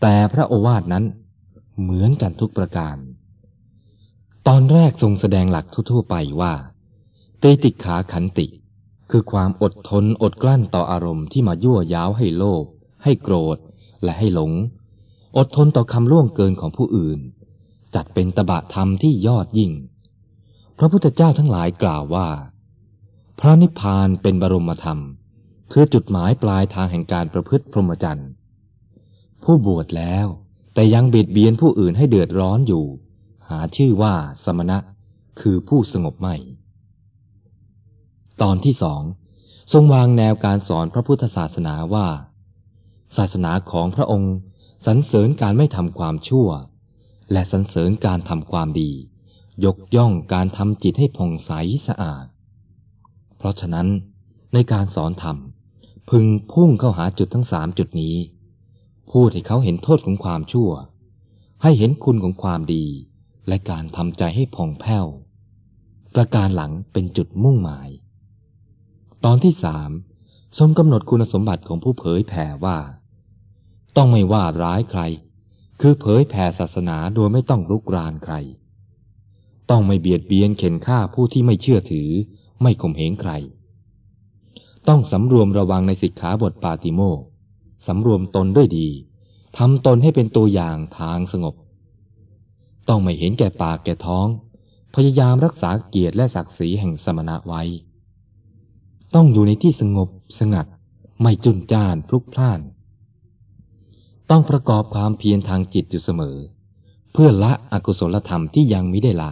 [0.00, 1.04] แต่พระโอวาทนั้น
[1.80, 2.96] เหมือนกันทุกประการ
[4.48, 6.52] ตอนแรกทรงแสดงหลักทั่วๆไปว่า
[7.38, 8.46] เตติขาขันติ
[9.10, 12.64] คือความอดทนอดกลั้นต่ออารมณ์ที่มายั่วย้าวให้โลภ
[13.04, 13.58] ให้โกรธ
[14.02, 14.52] และให้หลง
[15.36, 17.20] อดทนต่อคำล่วงเกินของผู้อื่น
[17.94, 19.72] จัดเป็นตบะธรรมที่ยอดยิ่ง
[20.78, 22.28] พระพุทธเจ้าทั้งหลายกล่าวว่า
[23.38, 24.98] พระนิพพานเป็นบรมธรรม
[25.72, 28.30] คือจุดหมายปลายทางแห่งการประพฤติพรหมจรรย์
[29.44, 30.26] ผู้บวชแล้ว
[30.74, 32.84] แต่ยังเบียดเบียนผู้อื่นให้เดือดร้อนอยู่
[33.48, 34.14] หาชื่อว่า
[34.44, 34.78] สมณะ
[35.40, 36.34] คือผู้สงบไม่
[38.42, 39.02] ตอนที่สอง
[39.72, 42.06] ทรงวางแนวการสอนพระพุทธศาสนาว่า
[43.16, 44.34] ศาสนาของพระองค์
[44.86, 46.48] สรรเสริญการไม่ทำความชั่ว
[47.32, 48.90] และสรรเสริญการทำความดี
[49.64, 51.50] ยกย่องการทำจิตให้ผ่องใส
[51.86, 52.26] สะอาด
[53.36, 53.86] เพราะฉะนั้น
[54.52, 55.36] ในการสอนธรรม
[56.08, 58.16] พึงพุ่งเข้าหาจุดทั้งสามจุดนี้
[59.10, 60.70] พูดให้เขาเห็นโทษของความชั่ว
[61.62, 62.86] ให้เห็นคุณของความดี
[63.48, 65.06] และการทำใจให้ผ่องแผ้ว
[66.14, 67.88] ประการหลังเป็นจุดมุ่งหมาย
[69.24, 69.90] ตอนที่สาม
[70.58, 72.78] ทรงกำหนดคุณสมบัติของผู้เผยแผ่ว่า
[73.96, 75.02] ต้องไม่ว่าร้ายใคร
[75.80, 78.34] คือเผยแผ่ศาสนาโดยไม่ต้องลุกรานใคร
[79.70, 82.10] ต้องไม่เบียดเบียนเข็นฆ่าผู้ที่ไม่เชื่อถือ
[82.62, 83.32] ไม่ข่มเหงใคร
[84.88, 87.20] ต้องสำรวมระวังในสิกขาบทปาติโมก
[87.86, 88.88] สำรวมตนด้วยดี
[89.56, 91.54] ทำตนให้เป็นตัวอย่างทางสงบ
[92.88, 94.26] ต้องไม่เห็นแก่ปากแก่ท้อง
[94.94, 97.62] พยายามรักษาเกียรติและศักดิ์ศรีแห่งสมณะไว้
[99.14, 100.08] ต้องอยู่ในที่สงบ
[100.38, 100.66] สงัด
[101.20, 102.60] ไม่จุนจ้านพลุกพล่าน
[104.30, 106.36] ต้องประกอบความเพียรทางจิตอยู่เสมอ
[107.12, 109.30] เพื่อละอกุศลธรรมที่ยังไม่ได้ละ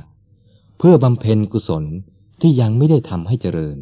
[0.79, 1.85] เพื่อบำเพ็ญกุศล
[2.41, 3.79] ที่ยังไม่ได้ทำให้เจริญ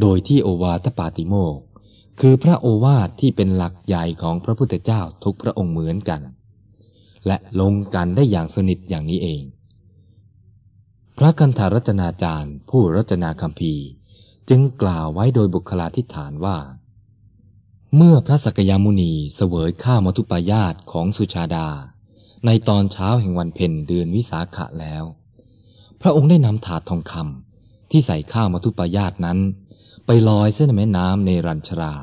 [0.00, 1.58] โดยที่โอวาทปาติโมก
[2.20, 6.20] คือพระโอวาทที่เป็นหลักใหญ่ของพระพุทธเจ้าทุกพระองค์เหมือนกัน
[7.26, 9.42] และลงกันได้อย่างสนิทอย่างนี้เอง
[11.18, 13.86] พระกันธารจนาจารย์ ผู้รจนาคำพีร์
[14.48, 16.58] จึงกล่าวไว้โดยบุคลาธิฐานว่า
[17.96, 21.68] เมื่อพระสกยามุนีเสวยข้าวมทุปายาตของสุชาดา
[22.46, 25.04] ในตอนเช้าแห่งวันเพ็ญเดือนวิสาขะแล้ว
[26.00, 29.38] พระองค์ได้นำถาดทองคำที่ใส่ข้าวมทุปายาตนั้น
[30.10, 31.94] ไปลอยเส้นแม่น้ำในรัญชรา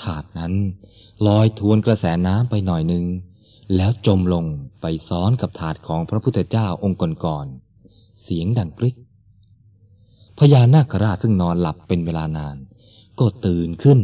[0.00, 0.54] ถาดนั้น
[1.26, 3.04] ลอยทวนกระแสน้ำไปหน่อยหนึ่ง
[3.76, 4.44] แล้วจมลง
[4.80, 8.96] ไปซ้อนกับถาดของพระพุทธเจ้าองค์ก่อนๆเสียงดังกริก
[10.38, 12.56] พญานาคราชซึ่งนอนหลับเป็นเวลานาน
[13.18, 14.00] ก็ตื่นขึ้น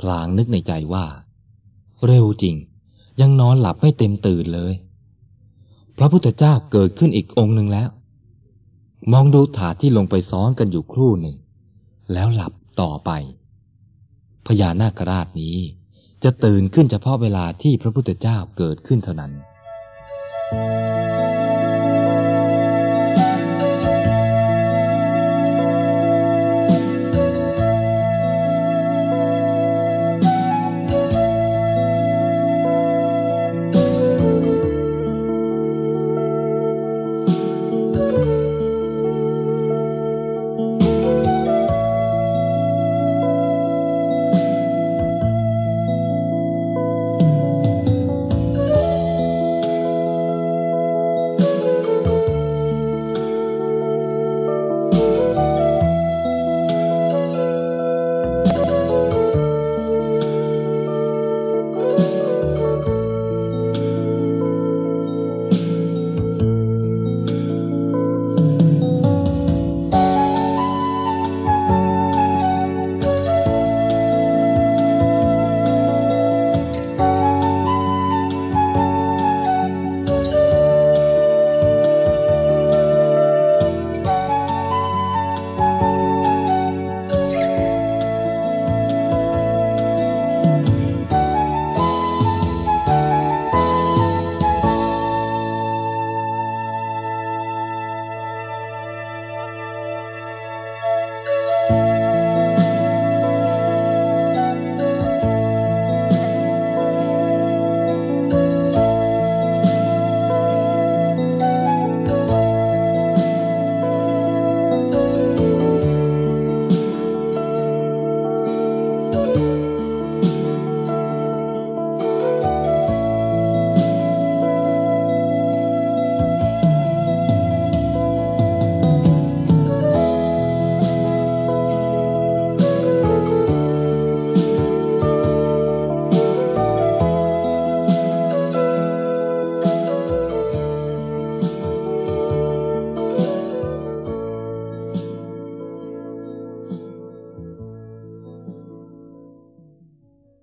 [0.00, 1.06] พลางนึกในใจว่า
[2.06, 2.56] เร็วจริง
[3.20, 4.74] ยังนอนหลับไม่เต็มตื่นเลย
[5.98, 7.88] พระพุทธเจ้าเกิดขึ้นอีกองค์หนึ่งแล้ว
[9.12, 11.36] มองดูถาดที่ลงไปซ้อนกันอยู่ครู่หนึ่ง
[12.12, 13.10] แล้วหลับต่อไป
[14.46, 15.56] พญานาคราชนี้
[16.24, 19.32] จะตื่นขึ้นเฉพาะเวลาที่พระพุทธเจ้าเกิดขึ้นเท่านั้น「